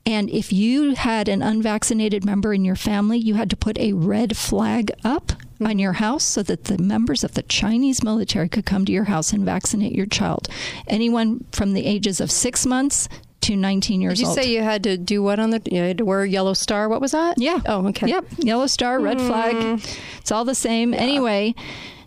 And 0.06 0.28
if 0.28 0.52
you 0.52 0.94
had 0.94 1.28
an 1.28 1.40
unvaccinated 1.40 2.26
member 2.26 2.52
in 2.52 2.64
your 2.64 2.76
family, 2.76 3.16
you 3.16 3.34
had 3.34 3.48
to 3.50 3.56
put 3.56 3.78
a 3.78 3.94
red 3.94 4.36
flag 4.36 4.92
up 5.02 5.32
on 5.64 5.78
your 5.78 5.94
house 5.94 6.24
so 6.24 6.42
that 6.42 6.64
the 6.64 6.78
members 6.78 7.24
of 7.24 7.34
the 7.34 7.42
Chinese 7.42 8.02
military 8.02 8.48
could 8.48 8.66
come 8.66 8.84
to 8.84 8.92
your 8.92 9.04
house 9.04 9.32
and 9.32 9.44
vaccinate 9.44 9.92
your 9.92 10.06
child. 10.06 10.48
Anyone 10.86 11.44
from 11.52 11.72
the 11.72 11.86
ages 11.86 12.20
of 12.20 12.30
six 12.30 12.66
months 12.66 13.08
to 13.42 13.56
19 13.56 14.00
years 14.00 14.10
old 14.10 14.16
Did 14.16 14.22
you 14.22 14.28
old. 14.28 14.38
say 14.38 14.52
you 14.52 14.62
had 14.62 14.82
to 14.84 14.96
do 14.96 15.22
what 15.22 15.38
on 15.38 15.50
the? 15.50 15.60
You 15.70 15.82
had 15.82 15.98
to 15.98 16.04
wear 16.04 16.22
a 16.22 16.28
yellow 16.28 16.54
star. 16.54 16.88
What 16.88 17.00
was 17.00 17.12
that? 17.12 17.38
Yeah. 17.38 17.60
Oh, 17.66 17.86
okay. 17.88 18.08
Yep. 18.08 18.24
Yellow 18.38 18.66
star, 18.66 19.00
red 19.00 19.20
hmm. 19.20 19.26
flag. 19.26 19.80
It's 20.18 20.32
all 20.32 20.44
the 20.44 20.54
same. 20.54 20.94
Anyway, 20.94 21.54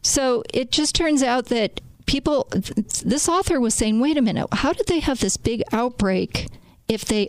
so 0.01 0.43
it 0.53 0.71
just 0.71 0.95
turns 0.95 1.21
out 1.21 1.45
that 1.47 1.81
people, 2.07 2.47
this 3.03 3.29
author 3.29 3.59
was 3.59 3.75
saying, 3.75 3.99
wait 3.99 4.17
a 4.17 4.21
minute, 4.21 4.47
how 4.51 4.73
did 4.73 4.87
they 4.87 4.99
have 4.99 5.19
this 5.19 5.37
big 5.37 5.61
outbreak 5.71 6.47
if 6.87 7.05
they 7.05 7.27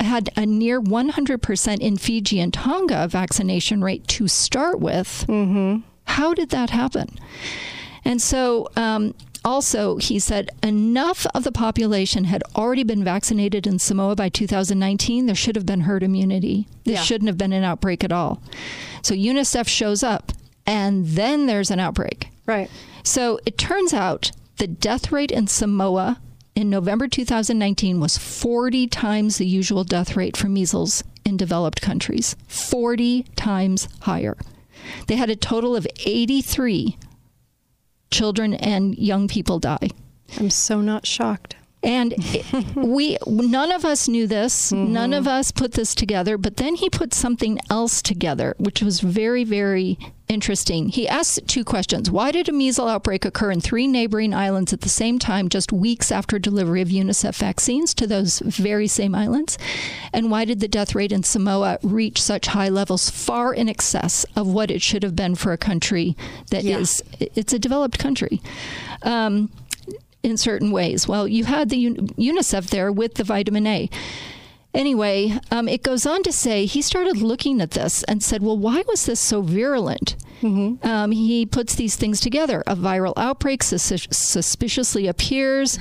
had 0.00 0.30
a 0.36 0.44
near 0.46 0.80
100% 0.80 1.78
in 1.80 1.96
Fiji 1.96 2.40
and 2.40 2.52
Tonga 2.52 3.08
vaccination 3.08 3.82
rate 3.82 4.06
to 4.08 4.28
start 4.28 4.80
with? 4.80 5.24
Mm-hmm. 5.28 5.80
How 6.04 6.34
did 6.34 6.50
that 6.50 6.70
happen? 6.70 7.08
And 8.04 8.22
so, 8.22 8.68
um, 8.76 9.14
also, 9.44 9.96
he 9.96 10.18
said 10.18 10.50
enough 10.62 11.24
of 11.34 11.44
the 11.44 11.52
population 11.52 12.24
had 12.24 12.42
already 12.56 12.82
been 12.82 13.04
vaccinated 13.04 13.66
in 13.66 13.78
Samoa 13.78 14.16
by 14.16 14.28
2019. 14.28 15.26
There 15.26 15.34
should 15.36 15.54
have 15.56 15.66
been 15.66 15.82
herd 15.82 16.02
immunity. 16.02 16.66
This 16.84 16.94
Yeah. 16.96 17.02
shouldn't 17.02 17.28
have 17.28 17.38
been 17.38 17.52
an 17.52 17.62
outbreak 17.64 18.02
at 18.02 18.10
all. 18.12 18.40
So 19.02 19.14
UNICEF 19.14 19.68
shows 19.68 20.02
up, 20.02 20.32
and 20.66 21.06
then 21.06 21.46
there's 21.46 21.70
an 21.70 21.78
outbreak. 21.78 22.28
Right. 22.44 22.68
So 23.04 23.38
it 23.46 23.56
turns 23.56 23.94
out 23.94 24.32
the 24.58 24.66
death 24.66 25.12
rate 25.12 25.30
in 25.30 25.46
Samoa 25.46 26.18
in 26.56 26.70
November 26.70 27.06
2019 27.06 28.00
was 28.00 28.16
40 28.16 28.88
times 28.88 29.36
the 29.36 29.46
usual 29.46 29.84
death 29.84 30.16
rate 30.16 30.36
for 30.36 30.48
measles 30.48 31.04
in 31.24 31.36
developed 31.36 31.82
countries. 31.82 32.34
40 32.48 33.24
times 33.36 33.88
higher. 34.00 34.38
They 35.06 35.16
had 35.16 35.28
a 35.28 35.36
total 35.36 35.76
of 35.76 35.86
83 36.06 36.96
children 38.10 38.54
and 38.54 38.96
young 38.96 39.28
people 39.28 39.58
die. 39.58 39.90
I'm 40.38 40.50
so 40.50 40.80
not 40.80 41.06
shocked. 41.06 41.56
And 41.82 42.14
it- 42.18 42.74
we 42.76 43.18
none 43.26 43.70
of 43.72 43.84
us 43.84 44.08
knew 44.08 44.26
this. 44.26 44.72
None 44.72 45.12
of 45.12 45.26
us 45.28 45.50
put 45.52 45.72
this 45.72 45.94
together, 45.94 46.36
but 46.38 46.56
then 46.56 46.74
he 46.76 46.90
put 46.90 47.14
something 47.14 47.58
else 47.70 48.02
together, 48.02 48.54
which 48.58 48.82
was 48.82 49.00
very 49.00 49.44
very 49.44 49.98
interesting. 50.28 50.88
He 50.88 51.06
asked 51.06 51.46
two 51.46 51.62
questions. 51.62 52.10
Why 52.10 52.32
did 52.32 52.48
a 52.48 52.52
measles 52.52 52.90
outbreak 52.90 53.24
occur 53.24 53.52
in 53.52 53.60
three 53.60 53.86
neighboring 53.86 54.34
islands 54.34 54.72
at 54.72 54.80
the 54.80 54.88
same 54.88 55.20
time 55.20 55.48
just 55.48 55.70
weeks 55.70 56.10
after 56.10 56.40
delivery 56.40 56.82
of 56.82 56.88
UNICEF 56.88 57.36
vaccines 57.36 57.94
to 57.94 58.08
those 58.08 58.40
very 58.40 58.88
same 58.88 59.14
islands? 59.14 59.56
And 60.12 60.28
why 60.28 60.44
did 60.44 60.58
the 60.58 60.66
death 60.66 60.96
rate 60.96 61.12
in 61.12 61.22
Samoa 61.22 61.78
reach 61.84 62.20
such 62.20 62.48
high 62.48 62.68
levels 62.70 63.08
far 63.08 63.54
in 63.54 63.68
excess 63.68 64.26
of 64.34 64.48
what 64.48 64.68
it 64.72 64.82
should 64.82 65.04
have 65.04 65.14
been 65.14 65.36
for 65.36 65.52
a 65.52 65.58
country 65.58 66.16
that 66.50 66.64
is 66.64 67.04
Yeah. 67.20 67.28
it's 67.36 67.52
a 67.52 67.58
developed 67.60 68.00
country? 68.00 68.42
Um, 69.02 69.50
in 70.26 70.36
certain 70.36 70.70
ways. 70.70 71.08
Well, 71.08 71.26
you 71.26 71.44
had 71.44 71.70
the 71.70 71.86
UNICEF 72.18 72.68
there 72.68 72.92
with 72.92 73.14
the 73.14 73.24
vitamin 73.24 73.66
A. 73.66 73.88
Anyway, 74.74 75.38
um, 75.50 75.68
it 75.68 75.82
goes 75.82 76.04
on 76.04 76.22
to 76.24 76.32
say 76.32 76.66
he 76.66 76.82
started 76.82 77.16
looking 77.16 77.62
at 77.62 77.70
this 77.70 78.02
and 78.02 78.22
said, 78.22 78.42
well, 78.42 78.58
why 78.58 78.82
was 78.86 79.06
this 79.06 79.20
so 79.20 79.40
virulent? 79.40 80.16
Um, 80.82 81.12
he 81.12 81.46
puts 81.46 81.74
these 81.76 81.96
things 81.96 82.20
together. 82.20 82.62
A 82.66 82.76
viral 82.76 83.14
outbreak 83.16 83.62
sus- 83.62 84.06
suspiciously 84.10 85.06
appears. 85.06 85.78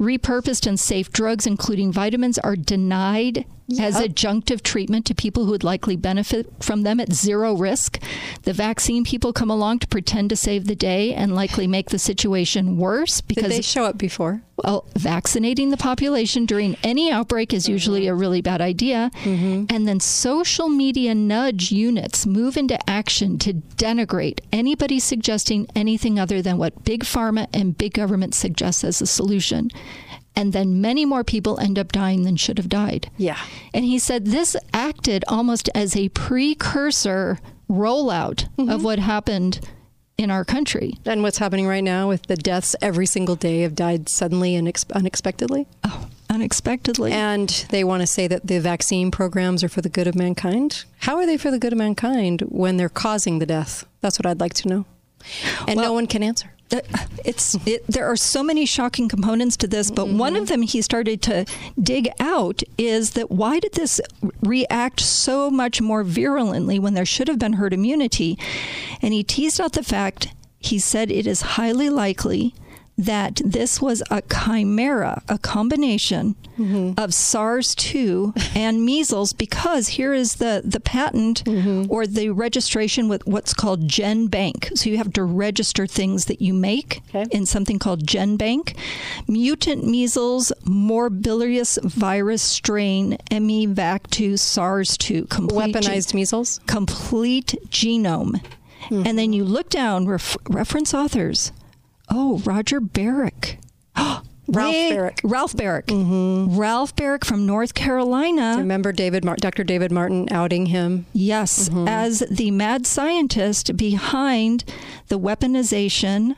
Repurposed 0.00 0.66
and 0.66 0.80
safe 0.80 1.10
drugs, 1.12 1.46
including 1.46 1.92
vitamins, 1.92 2.38
are 2.38 2.56
denied 2.56 3.44
as 3.80 3.96
adjunctive 3.96 4.62
treatment 4.62 5.04
to 5.06 5.14
people 5.14 5.44
who 5.44 5.50
would 5.50 5.64
likely 5.64 5.96
benefit 5.96 6.46
from 6.62 6.82
them 6.82 7.00
at 7.00 7.12
zero 7.12 7.54
risk. 7.54 8.02
The 8.42 8.52
vaccine 8.52 9.04
people 9.04 9.32
come 9.32 9.50
along 9.50 9.80
to 9.80 9.88
pretend 9.88 10.30
to 10.30 10.36
save 10.36 10.66
the 10.66 10.76
day 10.76 11.12
and 11.12 11.34
likely 11.34 11.66
make 11.66 11.90
the 11.90 11.98
situation 11.98 12.76
worse 12.78 13.20
Did 13.20 13.28
because 13.28 13.50
they 13.50 13.62
show 13.62 13.84
up 13.84 13.98
before? 13.98 14.42
well, 14.64 14.86
vaccinating 14.96 15.70
the 15.70 15.76
population 15.76 16.44
during 16.44 16.76
any 16.82 17.12
outbreak 17.12 17.54
is 17.54 17.68
usually 17.68 18.02
mm-hmm. 18.02 18.10
a 18.12 18.16
really 18.16 18.40
bad 18.40 18.60
idea. 18.60 19.10
Mm-hmm. 19.22 19.66
And 19.70 19.86
then 19.86 20.00
social 20.00 20.68
media 20.68 21.14
nudge 21.14 21.70
units 21.70 22.26
move 22.26 22.56
into 22.56 22.78
action 22.90 23.38
to 23.38 23.54
denigrate 23.54 24.40
anybody 24.52 24.98
suggesting 24.98 25.68
anything 25.76 26.18
other 26.18 26.42
than 26.42 26.58
what 26.58 26.84
big 26.84 27.04
pharma 27.04 27.46
and 27.54 27.78
big 27.78 27.94
government 27.94 28.34
suggests 28.34 28.82
as 28.82 29.00
a 29.00 29.06
solution. 29.06 29.70
And 30.38 30.52
then 30.52 30.80
many 30.80 31.04
more 31.04 31.24
people 31.24 31.58
end 31.58 31.80
up 31.80 31.90
dying 31.90 32.22
than 32.22 32.36
should 32.36 32.58
have 32.58 32.68
died. 32.68 33.10
Yeah. 33.16 33.38
And 33.74 33.84
he 33.84 33.98
said 33.98 34.26
this 34.26 34.56
acted 34.72 35.24
almost 35.26 35.68
as 35.74 35.96
a 35.96 36.10
precursor 36.10 37.40
rollout 37.68 38.44
of 38.56 38.66
mm-hmm. 38.66 38.82
what 38.84 39.00
happened 39.00 39.68
in 40.16 40.30
our 40.30 40.44
country. 40.44 40.94
And 41.04 41.24
what's 41.24 41.38
happening 41.38 41.66
right 41.66 41.82
now 41.82 42.08
with 42.08 42.22
the 42.26 42.36
deaths 42.36 42.76
every 42.80 43.04
single 43.04 43.34
day 43.34 43.62
have 43.62 43.74
died 43.74 44.08
suddenly 44.08 44.54
and 44.54 44.68
ex- 44.68 44.86
unexpectedly? 44.92 45.66
Oh, 45.82 46.08
unexpectedly. 46.30 47.10
And 47.10 47.48
they 47.70 47.82
want 47.82 48.02
to 48.02 48.06
say 48.06 48.28
that 48.28 48.46
the 48.46 48.60
vaccine 48.60 49.10
programs 49.10 49.64
are 49.64 49.68
for 49.68 49.80
the 49.80 49.88
good 49.88 50.06
of 50.06 50.14
mankind. 50.14 50.84
How 51.00 51.16
are 51.16 51.26
they 51.26 51.36
for 51.36 51.50
the 51.50 51.58
good 51.58 51.72
of 51.72 51.78
mankind 51.78 52.42
when 52.42 52.76
they're 52.76 52.88
causing 52.88 53.40
the 53.40 53.46
death? 53.46 53.86
That's 54.02 54.20
what 54.20 54.26
I'd 54.26 54.38
like 54.38 54.54
to 54.54 54.68
know. 54.68 54.84
And 55.66 55.80
no 55.80 55.92
one 55.92 56.06
can 56.06 56.22
answer. 56.22 56.52
That- 56.70 57.08
it's 57.24 57.56
it, 57.66 57.86
there 57.86 58.06
are 58.06 58.16
so 58.16 58.42
many 58.42 58.64
shocking 58.64 59.08
components 59.08 59.56
to 59.56 59.66
this 59.66 59.90
but 59.90 60.08
one 60.08 60.36
of 60.36 60.44
mm-hmm. 60.44 60.52
them 60.52 60.62
he 60.62 60.80
started 60.82 61.20
to 61.22 61.44
dig 61.80 62.08
out 62.20 62.62
is 62.76 63.10
that 63.10 63.30
why 63.30 63.58
did 63.58 63.72
this 63.72 64.00
react 64.42 65.00
so 65.00 65.50
much 65.50 65.80
more 65.80 66.04
virulently 66.04 66.78
when 66.78 66.94
there 66.94 67.04
should 67.04 67.28
have 67.28 67.38
been 67.38 67.54
herd 67.54 67.72
immunity? 67.72 68.38
And 69.02 69.12
he 69.12 69.22
teased 69.22 69.60
out 69.60 69.72
the 69.72 69.82
fact 69.82 70.34
he 70.58 70.78
said 70.78 71.10
it 71.10 71.26
is 71.26 71.40
highly 71.40 71.88
likely 71.90 72.54
that 72.98 73.40
this 73.44 73.80
was 73.80 74.02
a 74.10 74.20
chimera, 74.22 75.22
a 75.28 75.38
combination 75.38 76.34
mm-hmm. 76.58 76.92
of 76.98 77.14
SARS-2 77.14 78.56
and 78.56 78.84
measles, 78.84 79.32
because 79.32 79.88
here 79.88 80.12
is 80.12 80.36
the 80.36 80.62
the 80.64 80.80
patent 80.80 81.44
mm-hmm. 81.44 81.90
or 81.90 82.06
the 82.06 82.30
registration 82.30 83.08
with 83.08 83.24
what's 83.26 83.54
called 83.54 83.86
GenBank. 83.86 84.76
So 84.76 84.90
you 84.90 84.96
have 84.98 85.12
to 85.12 85.22
register 85.22 85.86
things 85.86 86.24
that 86.24 86.42
you 86.42 86.52
make 86.52 87.00
Okay. 87.14 87.24
in 87.30 87.46
something 87.46 87.78
called 87.78 88.04
GenBank. 88.04 88.76
Mutant 89.28 89.86
measles 89.86 90.52
morbillivirus 90.64 92.40
strain 92.40 93.16
MEVAC2 93.30 94.38
SARS-2 94.38 95.28
complete 95.28 95.72
gen- 95.74 95.82
Weaponized 95.82 96.14
measles? 96.14 96.60
complete 96.66 97.54
genome. 97.68 98.40
Hmm. 98.88 99.02
And 99.06 99.18
then 99.18 99.32
you 99.32 99.44
look 99.44 99.68
down, 99.70 100.06
ref- 100.06 100.36
reference 100.48 100.94
authors. 100.94 101.52
Oh, 102.10 102.38
Roger 102.44 102.80
Baric. 102.80 103.58
Ralph 104.50 104.74
Baric. 104.74 105.20
Ralph 105.22 105.52
Baric. 105.54 105.84
Mm-hmm. 105.84 106.58
Ralph 106.58 106.96
Baric 106.96 107.24
from 107.24 107.44
North 107.44 107.74
Carolina. 107.74 108.54
Remember 108.56 108.92
David, 108.92 109.24
Mar- 109.24 109.36
Dr. 109.36 109.62
David 109.62 109.92
Martin 109.92 110.26
outing 110.30 110.66
him? 110.66 111.04
Yes, 111.12 111.68
mm-hmm. 111.68 111.86
as 111.86 112.20
the 112.30 112.50
mad 112.50 112.86
scientist 112.86 113.76
behind 113.76 114.64
the 115.08 115.18
weaponization 115.18 116.34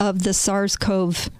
of 0.00 0.24
the 0.24 0.34
SARS 0.34 0.76
CoV 0.76 1.30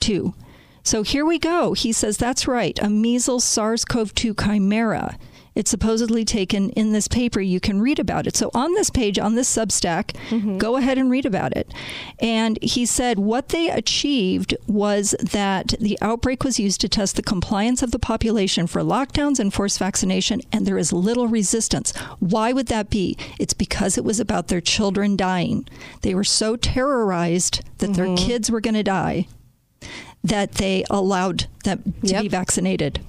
2. 0.00 0.34
So 0.82 1.02
here 1.02 1.24
we 1.24 1.38
go. 1.38 1.72
He 1.72 1.90
says 1.90 2.16
that's 2.16 2.46
right, 2.46 2.78
a 2.80 2.88
measles 2.88 3.44
SARS 3.44 3.84
CoV 3.84 4.14
2 4.14 4.34
chimera. 4.34 5.18
It's 5.56 5.70
supposedly 5.70 6.24
taken 6.24 6.70
in 6.70 6.92
this 6.92 7.08
paper. 7.08 7.40
You 7.40 7.58
can 7.60 7.80
read 7.80 7.98
about 7.98 8.26
it. 8.28 8.36
So 8.36 8.50
on 8.54 8.74
this 8.74 8.90
page, 8.90 9.18
on 9.18 9.34
this 9.34 9.52
Substack, 9.52 10.58
go 10.58 10.76
ahead 10.76 10.98
and 10.98 11.10
read 11.10 11.26
about 11.26 11.56
it. 11.56 11.72
And 12.20 12.58
he 12.62 12.86
said 12.86 13.18
what 13.18 13.48
they 13.48 13.70
achieved 13.70 14.54
was 14.68 15.14
that 15.20 15.68
the 15.80 15.98
outbreak 16.02 16.44
was 16.44 16.60
used 16.60 16.80
to 16.82 16.88
test 16.88 17.16
the 17.16 17.22
compliance 17.22 17.82
of 17.82 17.90
the 17.90 17.98
population 17.98 18.66
for 18.66 18.82
lockdowns 18.82 19.40
and 19.40 19.52
forced 19.52 19.78
vaccination, 19.78 20.42
and 20.52 20.66
there 20.66 20.78
is 20.78 20.92
little 20.92 21.26
resistance. 21.26 21.96
Why 22.20 22.52
would 22.52 22.66
that 22.68 22.90
be? 22.90 23.16
It's 23.40 23.54
because 23.54 23.96
it 23.96 24.04
was 24.04 24.20
about 24.20 24.48
their 24.48 24.60
children 24.60 25.16
dying. 25.16 25.66
They 26.02 26.14
were 26.14 26.22
so 26.24 26.56
terrorized 26.56 27.62
that 27.78 27.94
their 27.94 28.14
kids 28.16 28.50
were 28.50 28.60
going 28.60 28.74
to 28.74 28.82
die 28.82 29.26
that 30.22 30.52
they 30.52 30.84
allowed 30.90 31.46
them 31.64 31.94
to 32.02 32.08
Yep. 32.08 32.22
be 32.22 32.28
vaccinated. 32.28 33.00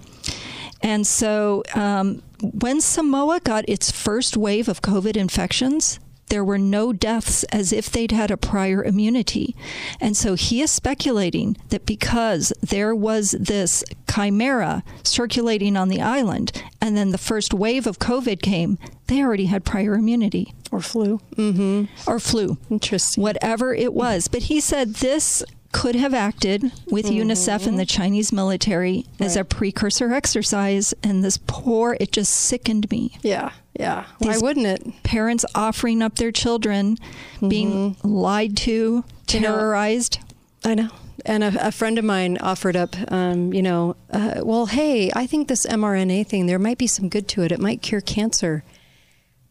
And 0.83 1.05
so 1.07 1.63
um, 1.73 2.21
when 2.41 2.81
Samoa 2.81 3.39
got 3.43 3.67
its 3.67 3.91
first 3.91 4.37
wave 4.37 4.67
of 4.67 4.81
COVID 4.81 5.15
infections, 5.17 5.99
there 6.29 6.43
were 6.43 6.57
no 6.57 6.91
deaths 6.91 7.43
as 7.45 7.71
if 7.71 7.89
they'd 7.89 8.11
had 8.11 8.29
a 8.31 8.35
prior 8.37 8.83
immunity. 8.83 9.55
And 10.01 10.15
so 10.17 10.33
he 10.35 10.61
is 10.61 10.69
speculating 10.71 11.55
that 11.69 11.85
because 11.85 12.51
there 12.61 12.93
was 12.93 13.31
this 13.39 13.83
chimera 14.13 14.83
circulating 15.03 15.77
on 15.77 15.87
the 15.87 16.01
island 16.01 16.63
and 16.81 16.97
then 16.97 17.11
the 17.11 17.17
first 17.17 17.53
wave 17.53 17.87
of 17.87 17.99
COVID 17.99 18.41
came, 18.41 18.77
they 19.07 19.21
already 19.21 19.45
had 19.45 19.63
prior 19.63 19.93
immunity 19.95 20.53
Or 20.69 20.81
flu? 20.81 21.21
Mm-hmm. 21.37 21.85
or 22.11 22.19
flu 22.19 22.57
Interesting. 22.69 23.23
whatever 23.23 23.73
it 23.73 23.93
was. 23.93 24.27
But 24.27 24.43
he 24.43 24.59
said 24.59 24.95
this 24.95 25.43
could 25.71 25.95
have 25.95 26.13
acted 26.13 26.71
with 26.89 27.05
mm-hmm. 27.05 27.29
UNICEF 27.29 27.67
and 27.67 27.79
the 27.79 27.85
Chinese 27.85 28.31
military 28.31 29.05
right. 29.19 29.25
as 29.25 29.35
a 29.35 29.43
precursor 29.43 30.13
exercise, 30.13 30.93
and 31.03 31.23
this 31.23 31.37
poor, 31.47 31.97
it 31.99 32.11
just 32.11 32.33
sickened 32.33 32.89
me. 32.89 33.17
Yeah, 33.21 33.51
yeah. 33.73 34.05
These 34.19 34.41
Why 34.41 34.47
wouldn't 34.47 34.65
it? 34.65 35.03
Parents 35.03 35.45
offering 35.53 36.01
up 36.01 36.15
their 36.15 36.31
children, 36.31 36.97
mm-hmm. 36.97 37.49
being 37.49 37.97
lied 38.03 38.57
to, 38.57 39.03
terrorized. 39.27 40.19
I 40.63 40.75
know. 40.75 40.89
And 41.25 41.43
a, 41.43 41.67
a, 41.67 41.71
friend 41.71 41.97
of 41.97 42.05
mine 42.05 42.37
offered 42.37 42.75
up, 42.75 42.95
um, 43.11 43.53
you 43.53 43.61
know, 43.61 43.95
uh, 44.11 44.41
well, 44.43 44.67
hey, 44.67 45.11
I 45.13 45.27
think 45.27 45.47
this 45.47 45.65
mRNA 45.65 46.27
thing, 46.27 46.45
there 46.45 46.59
might 46.59 46.77
be 46.77 46.87
some 46.87 47.09
good 47.09 47.27
to 47.29 47.41
it. 47.41 47.51
It 47.51 47.59
might 47.59 47.81
cure 47.81 48.01
cancer. 48.01 48.63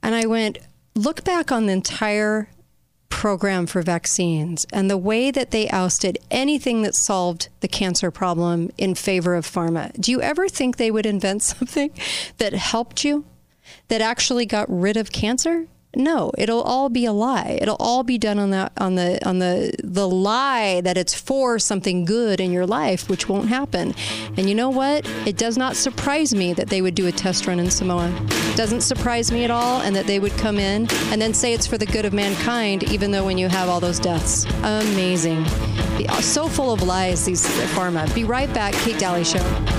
And 0.03 0.15
I 0.15 0.27
went, 0.27 0.59
look 0.95 1.25
back 1.25 1.53
on 1.53 1.67
the 1.67 1.73
entire 1.73 2.49
program 3.09 3.67
for 3.67 3.83
vaccines 3.83 4.67
and 4.73 4.91
the 4.91 4.99
way 4.99 5.31
that 5.31 5.51
they 5.51 5.69
ousted 5.69 6.19
anything 6.31 6.83
that 6.83 6.95
solved 6.95 7.49
the 7.61 7.69
cancer 7.69 8.11
problem 8.11 8.71
in 8.77 8.95
favor 8.95 9.35
of 9.35 9.47
pharma. 9.47 9.93
Do 10.01 10.11
you 10.11 10.21
ever 10.21 10.49
think 10.49 10.77
they 10.77 10.91
would 10.91 11.07
invent 11.07 11.43
something 11.55 11.91
that 12.39 12.53
helped 12.53 13.05
you, 13.05 13.25
that 13.89 14.01
actually 14.01 14.47
got 14.47 14.67
rid 14.69 14.97
of 14.97 15.13
cancer? 15.13 15.67
No, 15.97 16.31
it'll 16.37 16.61
all 16.61 16.91
be 16.91 17.07
a 17.07 17.12
lie. 17.12 17.59
It'll 17.61 17.79
all 17.81 18.03
be 18.03 18.19
done 18.19 18.38
on 18.38 18.50
that 18.50 18.71
on 18.76 18.97
the 18.97 19.19
on 19.26 19.38
the 19.38 19.75
the 19.83 20.07
lie 20.07 20.83
that 20.83 20.99
it's 20.99 21.15
for 21.15 21.59
something 21.59 22.05
good 22.05 22.38
in 22.38 22.53
your 22.53 22.67
life, 22.67 23.09
which 23.09 23.31
won't 23.31 23.49
happen. 23.49 23.95
And 24.37 24.47
you 24.47 24.55
know 24.55 24.69
what? 24.69 25.09
It 25.26 25.38
does 25.38 25.57
not 25.57 25.75
surprise 25.75 26.35
me 26.35 26.53
that 26.53 26.69
they 26.69 26.83
would 26.83 26.95
do 26.95 27.07
a 27.07 27.12
test 27.12 27.47
run 27.47 27.59
in 27.59 27.71
Samoa. 27.71 28.15
It 28.29 28.57
doesn't 28.57 28.83
surprise 28.83 29.33
me 29.33 29.45
at 29.45 29.50
all, 29.50 29.81
and 29.81 29.97
that 29.97 30.07
they 30.07 30.19
would 30.19 30.33
come 30.33 30.59
in 30.59 30.87
and 31.11 31.21
then 31.21 31.33
say 31.33 31.55
it's 31.55 31.67
for 31.67 31.79
the 31.79 31.87
good 31.87 32.05
of 32.05 32.12
mankind, 32.12 32.83
even 32.93 33.11
though 33.11 33.25
when 33.25 33.38
you 33.38 33.49
have 33.49 33.71
all 33.71 33.81
those 33.81 33.99
deaths, 33.99 34.45
amazing. 34.65 35.47
So 36.21 36.47
full 36.47 36.75
of 36.75 36.83
lies, 36.83 37.25
these 37.25 37.47
pharma. 37.75 38.15
Be 38.15 38.25
right 38.25 38.53
back, 38.53 38.75
Kate 38.75 38.99
Dalley 38.99 39.25
Show. 39.25 39.75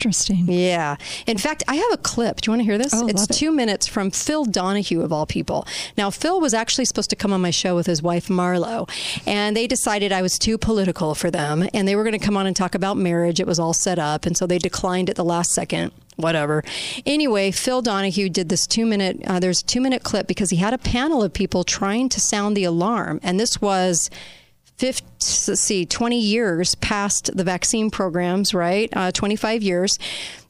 Interesting. 0.00 0.46
Yeah. 0.48 0.96
In 1.26 1.36
fact, 1.36 1.62
I 1.68 1.74
have 1.74 1.92
a 1.92 1.98
clip. 1.98 2.40
Do 2.40 2.48
you 2.48 2.52
want 2.52 2.60
to 2.60 2.64
hear 2.64 2.78
this? 2.78 2.94
Oh, 2.94 3.06
it's 3.06 3.24
it. 3.24 3.34
two 3.34 3.52
minutes 3.52 3.86
from 3.86 4.10
Phil 4.10 4.46
Donahue, 4.46 5.02
of 5.02 5.12
all 5.12 5.26
people. 5.26 5.66
Now, 5.98 6.08
Phil 6.08 6.40
was 6.40 6.54
actually 6.54 6.86
supposed 6.86 7.10
to 7.10 7.16
come 7.16 7.34
on 7.34 7.42
my 7.42 7.50
show 7.50 7.76
with 7.76 7.84
his 7.84 8.02
wife, 8.02 8.28
Marlo, 8.28 8.88
and 9.26 9.54
they 9.54 9.66
decided 9.66 10.10
I 10.10 10.22
was 10.22 10.38
too 10.38 10.56
political 10.56 11.14
for 11.14 11.30
them, 11.30 11.68
and 11.74 11.86
they 11.86 11.96
were 11.96 12.02
going 12.02 12.18
to 12.18 12.24
come 12.24 12.38
on 12.38 12.46
and 12.46 12.56
talk 12.56 12.74
about 12.74 12.96
marriage. 12.96 13.40
It 13.40 13.46
was 13.46 13.58
all 13.58 13.74
set 13.74 13.98
up, 13.98 14.24
and 14.24 14.38
so 14.38 14.46
they 14.46 14.56
declined 14.56 15.10
at 15.10 15.16
the 15.16 15.24
last 15.24 15.50
second 15.50 15.92
whatever. 16.16 16.64
Anyway, 17.04 17.50
Phil 17.50 17.82
Donahue 17.82 18.28
did 18.30 18.48
this 18.48 18.66
two 18.66 18.86
minute, 18.86 19.20
uh, 19.26 19.38
there's 19.38 19.60
a 19.60 19.66
two 19.66 19.80
minute 19.82 20.02
clip 20.02 20.26
because 20.26 20.50
he 20.50 20.56
had 20.56 20.72
a 20.72 20.78
panel 20.78 21.22
of 21.22 21.32
people 21.32 21.64
trying 21.64 22.08
to 22.10 22.20
sound 22.20 22.56
the 22.56 22.64
alarm. 22.64 23.20
And 23.22 23.38
this 23.38 23.60
was 23.60 24.10
50, 24.80 25.06
let's 25.50 25.60
see, 25.60 25.84
20 25.84 26.18
years 26.18 26.74
past 26.76 27.36
the 27.36 27.44
vaccine 27.44 27.90
programs, 27.90 28.54
right? 28.54 28.88
Uh, 28.96 29.12
25 29.12 29.62
years. 29.62 29.98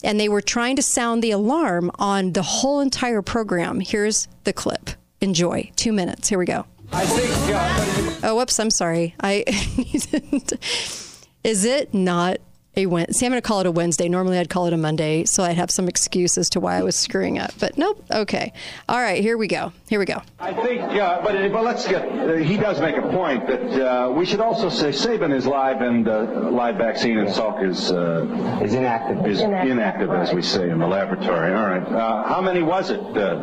And 0.05 0.21
they 0.21 0.29
were 0.29 0.41
trying 0.41 0.77
to 0.77 0.83
sound 0.83 1.21
the 1.21 1.33
alarm 1.33 1.91
on 1.99 2.33
the 2.33 2.43
whole 2.43 2.79
entire 2.79 3.23
program. 3.23 3.81
Here's 3.81 4.29
the 4.45 4.53
clip. 4.53 4.91
Enjoy. 5.21 5.73
Two 5.75 5.93
minutes. 5.93 6.29
Here 6.29 6.39
we 6.39 6.47
go. 6.47 6.65
I 6.93 7.07
think. 7.07 8.23
Uh, 8.25 8.29
oh, 8.29 8.37
whoops. 8.37 8.61
I'm 8.61 8.71
sorry. 8.71 9.17
I. 9.21 9.45
Is 11.43 11.65
it 11.65 11.93
not 11.93 12.37
a 12.77 12.87
Wednesday. 12.87 13.13
See, 13.13 13.27
I'm 13.27 13.33
going 13.33 13.43
to 13.43 13.47
call 13.47 13.61
it 13.61 13.67
a 13.67 13.71
Wednesday. 13.71 14.09
Normally, 14.09 14.39
I'd 14.39 14.49
call 14.49 14.67
it 14.67 14.73
a 14.73 14.77
Monday, 14.77 15.25
so 15.25 15.43
I'd 15.43 15.57
have 15.57 15.71
some 15.71 15.89
excuse 15.89 16.39
as 16.39 16.51
to 16.51 16.61
why 16.61 16.77
I 16.77 16.83
was 16.83 16.95
screwing 16.97 17.39
up. 17.39 17.53
But 17.59 17.77
nope. 17.77 18.05
Okay. 18.11 18.53
All 18.89 18.99
right. 18.99 19.21
Here 19.21 19.37
we 19.37 19.49
go. 19.49 19.73
Here 19.89 19.99
we 19.99 20.05
go. 20.05 20.23
I 20.39 20.55
think, 20.55 20.81
uh, 20.81 21.21
but 21.23 21.53
but 21.53 21.65
let's 21.65 21.87
get. 21.87 22.09
Uh, 22.09 22.35
he 22.37 22.57
does 22.57 22.81
make 22.81 22.97
a 22.97 23.03
point 23.03 23.47
that 23.49 23.87
uh, 23.87 24.11
we 24.11 24.25
should 24.25 24.41
also 24.41 24.69
say 24.69 24.93
Sabin 24.93 25.33
is 25.33 25.47
live 25.47 25.81
and 25.81 26.07
uh, 26.07 26.51
live 26.51 26.77
vaccine 26.77 27.19
and 27.19 27.29
Salk 27.29 27.69
is 27.69 27.91
uh, 27.91 28.61
is 28.63 28.75
inactive. 28.75 29.27
Is 29.27 29.41
inactive, 29.41 29.73
inactive 29.73 30.11
as 30.11 30.33
we 30.33 30.43
say 30.43 30.71
in 30.71 30.79
the 30.79 30.87
laboratory. 30.87 31.53
All 31.53 31.67
right. 31.67 31.83
Uh, 31.83 32.29
how 32.29 32.41
many 32.41 32.63
was 32.63 32.91
it? 32.91 33.01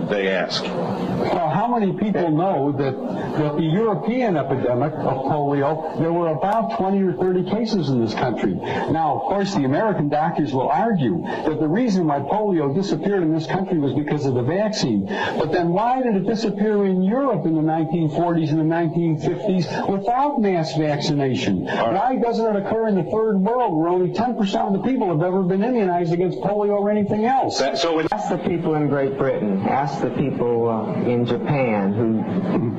they 0.10 0.30
asked. 0.30 0.64
Well, 0.64 1.50
how 1.50 1.68
many 1.78 1.92
people 1.98 2.32
know 2.32 2.72
that 2.72 2.96
that 3.38 3.58
the 3.58 3.64
European 3.64 4.38
epidemic 4.38 4.94
of 4.94 5.26
polio 5.28 6.00
there 6.00 6.14
were 6.14 6.30
about 6.30 6.78
20 6.78 7.02
or 7.04 7.14
30 7.14 7.50
cases 7.50 7.90
in 7.90 8.00
this 8.00 8.14
country. 8.14 8.54
Now 8.54 9.17
of 9.18 9.24
course, 9.24 9.56
the 9.56 9.64
American 9.64 10.10
doctors 10.10 10.54
will 10.54 10.70
argue 10.70 11.22
that 11.24 11.60
the 11.60 11.68
reason 11.68 12.06
why 12.06 12.20
polio 12.20 12.74
disappeared 12.74 13.24
in 13.24 13.34
this 13.34 13.48
country 13.48 13.80
was 13.80 13.94
because 13.94 14.26
of 14.26 14.36
the 14.36 14.44
vaccine. 14.44 15.06
But 15.06 15.52
then 15.52 15.70
why 15.70 16.04
did 16.04 16.16
it 16.16 16.28
disappear 16.28 16.86
in 16.86 17.02
Europe 17.02 17.46
in 17.46 17.56
the 17.56 17.62
1940s 17.62 18.52
and 18.52 18.60
the 18.60 18.76
1950s 18.76 19.90
without 19.90 20.40
mass 20.40 20.78
vaccination? 20.78 21.66
Why 21.66 22.18
doesn't 22.22 22.46
it 22.46 22.66
occur 22.66 22.88
in 22.90 22.96
the 22.96 23.10
third 23.10 23.38
world 23.42 23.76
where 23.76 23.90
only 23.90 24.12
10% 24.12 24.68
of 24.68 24.74
the 24.74 24.88
people 24.88 25.08
have 25.10 25.24
ever 25.24 25.42
been 25.42 25.64
immunized 25.64 26.14
against 26.14 26.38
polio 26.40 26.80
or 26.80 26.92
anything 26.92 27.26
else? 27.26 27.58
That, 27.58 27.80
so 27.80 28.00
ask 28.12 28.30
the 28.30 28.38
people 28.38 28.76
in 28.76 28.88
Great 28.88 29.18
Britain, 29.18 29.62
ask 29.68 30.02
the 30.02 30.12
people 30.12 30.70
uh, 30.70 31.10
in 31.10 31.26
Japan 31.26 31.94
who... 31.94 32.20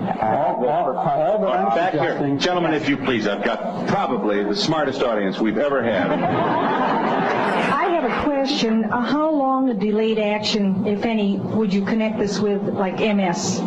Uh, 0.09 0.39
all, 0.69 0.97
all, 0.97 1.47
all 1.47 1.75
back 1.75 1.93
here. 1.93 2.37
Gentlemen, 2.37 2.75
if 2.75 2.89
you 2.89 2.97
please, 2.97 3.27
I've 3.27 3.45
got 3.45 3.89
probably 3.89 4.45
the 4.45 4.57
smartest 4.57 5.03
audience 5.03 5.39
we've 5.39 5.59
ever 5.59 5.83
had. 5.83 6.11
I 6.31 7.89
have 7.91 8.05
a 8.05 8.23
question. 8.25 8.85
Uh, 8.85 9.01
how 9.01 9.31
long 9.31 9.69
a 9.71 9.75
delayed 9.75 10.19
action, 10.19 10.87
if 10.87 11.05
any, 11.05 11.39
would 11.39 11.73
you 11.73 11.85
connect 11.85 12.19
this 12.19 12.39
with, 12.39 12.63
like 12.75 12.99
MS? 13.01 13.61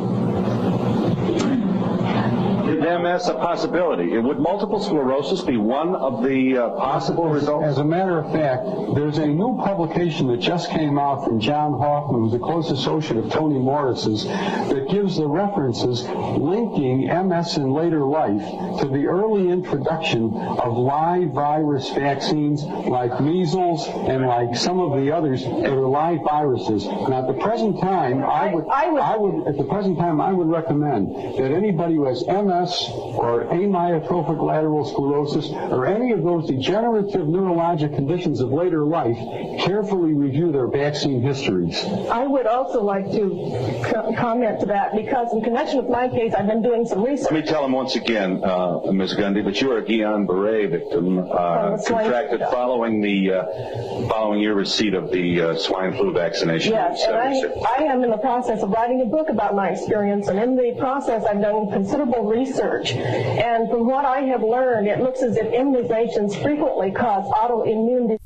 MS 2.81 3.27
a 3.27 3.35
possibility? 3.35 4.17
Would 4.17 4.39
multiple 4.39 4.79
sclerosis 4.79 5.41
be 5.41 5.57
one 5.57 5.95
of 5.95 6.23
the 6.23 6.57
uh, 6.57 6.69
possible 6.71 7.29
results? 7.29 7.67
As 7.67 7.77
a 7.77 7.83
matter 7.83 8.17
of 8.17 8.31
fact, 8.31 8.65
there's 8.95 9.19
a 9.19 9.27
new 9.27 9.55
publication 9.57 10.27
that 10.27 10.39
just 10.39 10.71
came 10.71 10.97
out 10.97 11.23
from 11.25 11.39
John 11.39 11.73
Hoffman, 11.73 12.21
who's 12.21 12.33
a 12.33 12.39
close 12.39 12.71
associate 12.71 13.23
of 13.23 13.31
Tony 13.31 13.59
Morris's, 13.59 14.23
that 14.25 14.87
gives 14.89 15.17
the 15.17 15.27
references 15.27 16.01
linking 16.03 17.05
MS 17.05 17.57
in 17.57 17.71
later 17.71 18.03
life 18.03 18.41
to 18.81 18.87
the 18.87 19.05
early 19.05 19.49
introduction 19.49 20.33
of 20.33 20.75
live 20.75 21.29
virus 21.33 21.87
vaccines 21.91 22.63
like 22.63 23.21
measles 23.21 23.87
and 23.87 24.25
like 24.25 24.55
some 24.55 24.79
of 24.79 24.99
the 24.99 25.11
others 25.11 25.43
that 25.43 25.69
are 25.69 25.87
live 25.87 26.19
viruses. 26.23 26.85
Now, 26.85 27.21
at 27.21 27.27
the 27.27 27.41
present 27.41 27.79
time, 27.79 28.23
I 28.23 28.53
would, 28.53 28.65
I 28.67 28.89
would, 28.89 29.01
I 29.01 29.17
would 29.17 29.47
at 29.47 29.57
the 29.57 29.65
present 29.65 29.99
time, 29.99 30.19
I 30.19 30.33
would 30.33 30.47
recommend 30.47 31.13
that 31.37 31.51
anybody 31.51 31.95
who 31.95 32.05
has 32.05 32.25
MS 32.25 32.70
or 32.91 33.45
amyotrophic 33.45 34.41
lateral 34.41 34.85
sclerosis 34.85 35.49
or 35.71 35.85
any 35.85 36.11
of 36.11 36.23
those 36.23 36.47
degenerative 36.47 37.27
neurologic 37.27 37.95
conditions 37.95 38.39
of 38.41 38.51
later 38.51 38.83
life 38.83 39.17
carefully 39.65 40.13
review 40.13 40.51
their 40.51 40.67
vaccine 40.67 41.21
histories. 41.21 41.83
I 42.11 42.25
would 42.25 42.47
also 42.47 42.81
like 42.83 43.11
to 43.11 43.81
co- 43.85 44.13
comment 44.17 44.59
to 44.61 44.65
that 44.67 44.95
because 44.95 45.33
in 45.33 45.41
connection 45.41 45.77
with 45.77 45.89
my 45.89 46.07
case, 46.07 46.33
I've 46.33 46.47
been 46.47 46.61
doing 46.61 46.85
some 46.85 47.03
research. 47.03 47.31
Let 47.31 47.45
me 47.45 47.49
tell 47.49 47.65
him 47.65 47.71
once 47.73 47.95
again, 47.95 48.43
uh, 48.43 48.91
Ms. 48.91 49.15
Gundy, 49.15 49.43
that 49.45 49.59
you 49.61 49.71
are 49.71 49.77
a 49.79 49.83
Guillain-Barré 49.83 50.69
victim 50.69 51.19
uh, 51.19 51.77
contracted 51.85 52.41
following 52.51 53.01
the 53.01 53.33
uh, 53.33 54.07
following 54.07 54.39
your 54.41 54.55
receipt 54.55 54.93
of 54.93 55.11
the 55.11 55.41
uh, 55.41 55.55
swine 55.57 55.93
flu 55.93 56.13
vaccination. 56.13 56.71
Yes, 56.73 57.03
and 57.05 57.15
I, 57.15 57.79
I 57.79 57.83
am 57.83 58.03
in 58.03 58.11
the 58.11 58.17
process 58.17 58.61
of 58.63 58.69
writing 58.69 59.01
a 59.01 59.05
book 59.05 59.29
about 59.29 59.55
my 59.55 59.69
experience, 59.69 60.27
and 60.27 60.39
in 60.39 60.55
the 60.55 60.75
process, 60.79 61.23
I've 61.25 61.41
done 61.41 61.69
considerable 61.71 62.23
research 62.25 62.60
research. 62.61 62.91
And 62.93 63.69
from 63.69 63.85
what 63.85 64.05
I 64.05 64.21
have 64.21 64.43
learned, 64.43 64.87
it 64.87 64.99
looks 64.99 65.21
as 65.21 65.37
if 65.37 65.47
immunizations 65.47 66.41
frequently 66.41 66.91
cause 66.91 67.25
autoimmune 67.31 68.09
disease. 68.09 68.19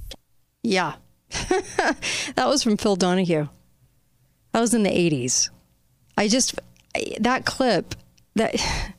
Yeah. 0.64 0.96
that 1.30 2.48
was 2.48 2.64
from 2.64 2.78
Phil 2.78 2.96
Donahue. 2.96 3.48
That 4.52 4.62
was 4.62 4.74
in 4.74 4.84
the 4.84 4.90
80s. 4.90 5.50
I 6.18 6.28
just, 6.28 6.60
that 7.20 7.46
clip, 7.46 7.96
that 8.36 8.56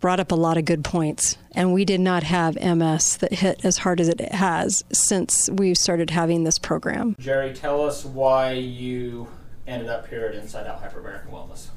brought 0.00 0.20
up 0.20 0.32
a 0.32 0.36
lot 0.36 0.56
of 0.56 0.64
good 0.64 0.84
points. 0.84 1.36
And 1.52 1.72
we 1.72 1.84
did 1.84 2.00
not 2.00 2.22
have 2.22 2.54
MS 2.56 3.18
that 3.18 3.34
hit 3.34 3.64
as 3.64 3.78
hard 3.78 4.00
as 4.00 4.08
it 4.08 4.20
has 4.32 4.84
since 4.92 5.48
we 5.50 5.74
started 5.74 6.10
having 6.10 6.44
this 6.44 6.58
program. 6.58 7.16
Jerry, 7.18 7.52
tell 7.54 7.84
us 7.84 8.04
why 8.04 8.52
you 8.52 9.28
ended 9.66 9.88
up 9.88 10.08
here 10.08 10.26
at 10.26 10.34
Inside 10.34 10.66
Out 10.66 10.82
Hyperbaric 10.82 11.28
Wellness. 11.30 11.68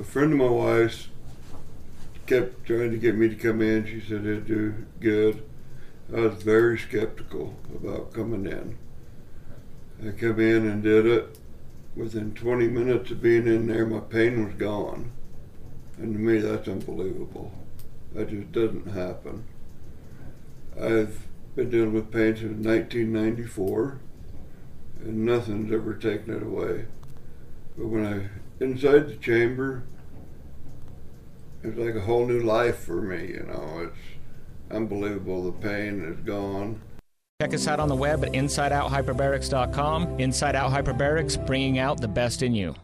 A 0.00 0.04
friend 0.04 0.32
of 0.32 0.38
my 0.38 0.48
wife's 0.48 1.08
kept 2.32 2.64
trying 2.66 2.90
to 2.90 2.96
get 2.96 3.14
me 3.14 3.28
to 3.28 3.34
come 3.34 3.60
in. 3.60 3.84
She 3.84 4.00
said 4.00 4.24
it'd 4.24 4.46
do 4.46 4.86
good. 5.00 5.42
I 6.14 6.20
was 6.20 6.42
very 6.42 6.78
skeptical 6.78 7.56
about 7.74 8.14
coming 8.14 8.46
in. 8.46 8.78
I 10.06 10.12
come 10.12 10.40
in 10.40 10.66
and 10.66 10.82
did 10.82 11.06
it. 11.06 11.38
Within 11.94 12.32
20 12.32 12.68
minutes 12.68 13.10
of 13.10 13.20
being 13.20 13.46
in 13.46 13.66
there, 13.66 13.84
my 13.84 14.00
pain 14.00 14.46
was 14.46 14.54
gone. 14.54 15.12
And 15.98 16.14
to 16.14 16.18
me, 16.18 16.38
that's 16.38 16.68
unbelievable. 16.68 17.52
That 18.14 18.30
just 18.30 18.50
doesn't 18.50 18.92
happen. 18.92 19.44
I've 20.80 21.28
been 21.54 21.68
dealing 21.68 21.92
with 21.92 22.10
pain 22.10 22.34
since 22.34 22.64
1994, 22.64 23.98
and 25.04 25.26
nothing's 25.26 25.70
ever 25.70 25.92
taken 25.92 26.34
it 26.34 26.42
away. 26.42 26.86
But 27.76 27.88
when 27.88 28.06
I 28.06 28.64
inside 28.64 29.08
the 29.08 29.16
chamber, 29.16 29.84
it's 31.62 31.78
like 31.78 31.94
a 31.94 32.00
whole 32.00 32.26
new 32.26 32.40
life 32.40 32.78
for 32.78 33.00
me. 33.00 33.28
You 33.34 33.44
know, 33.46 33.88
it's 33.88 33.98
unbelievable. 34.70 35.44
The 35.44 35.52
pain 35.52 36.04
is 36.04 36.18
gone. 36.24 36.80
Check 37.40 37.54
us 37.54 37.66
out 37.66 37.80
on 37.80 37.88
the 37.88 37.96
web 37.96 38.24
at 38.24 38.32
InsideOutHyperbarics.com. 38.32 40.20
Inside 40.20 40.54
Out 40.54 40.70
Hyperbarics, 40.70 41.44
bringing 41.44 41.78
out 41.78 42.00
the 42.00 42.08
best 42.08 42.42
in 42.42 42.54
you. 42.54 42.74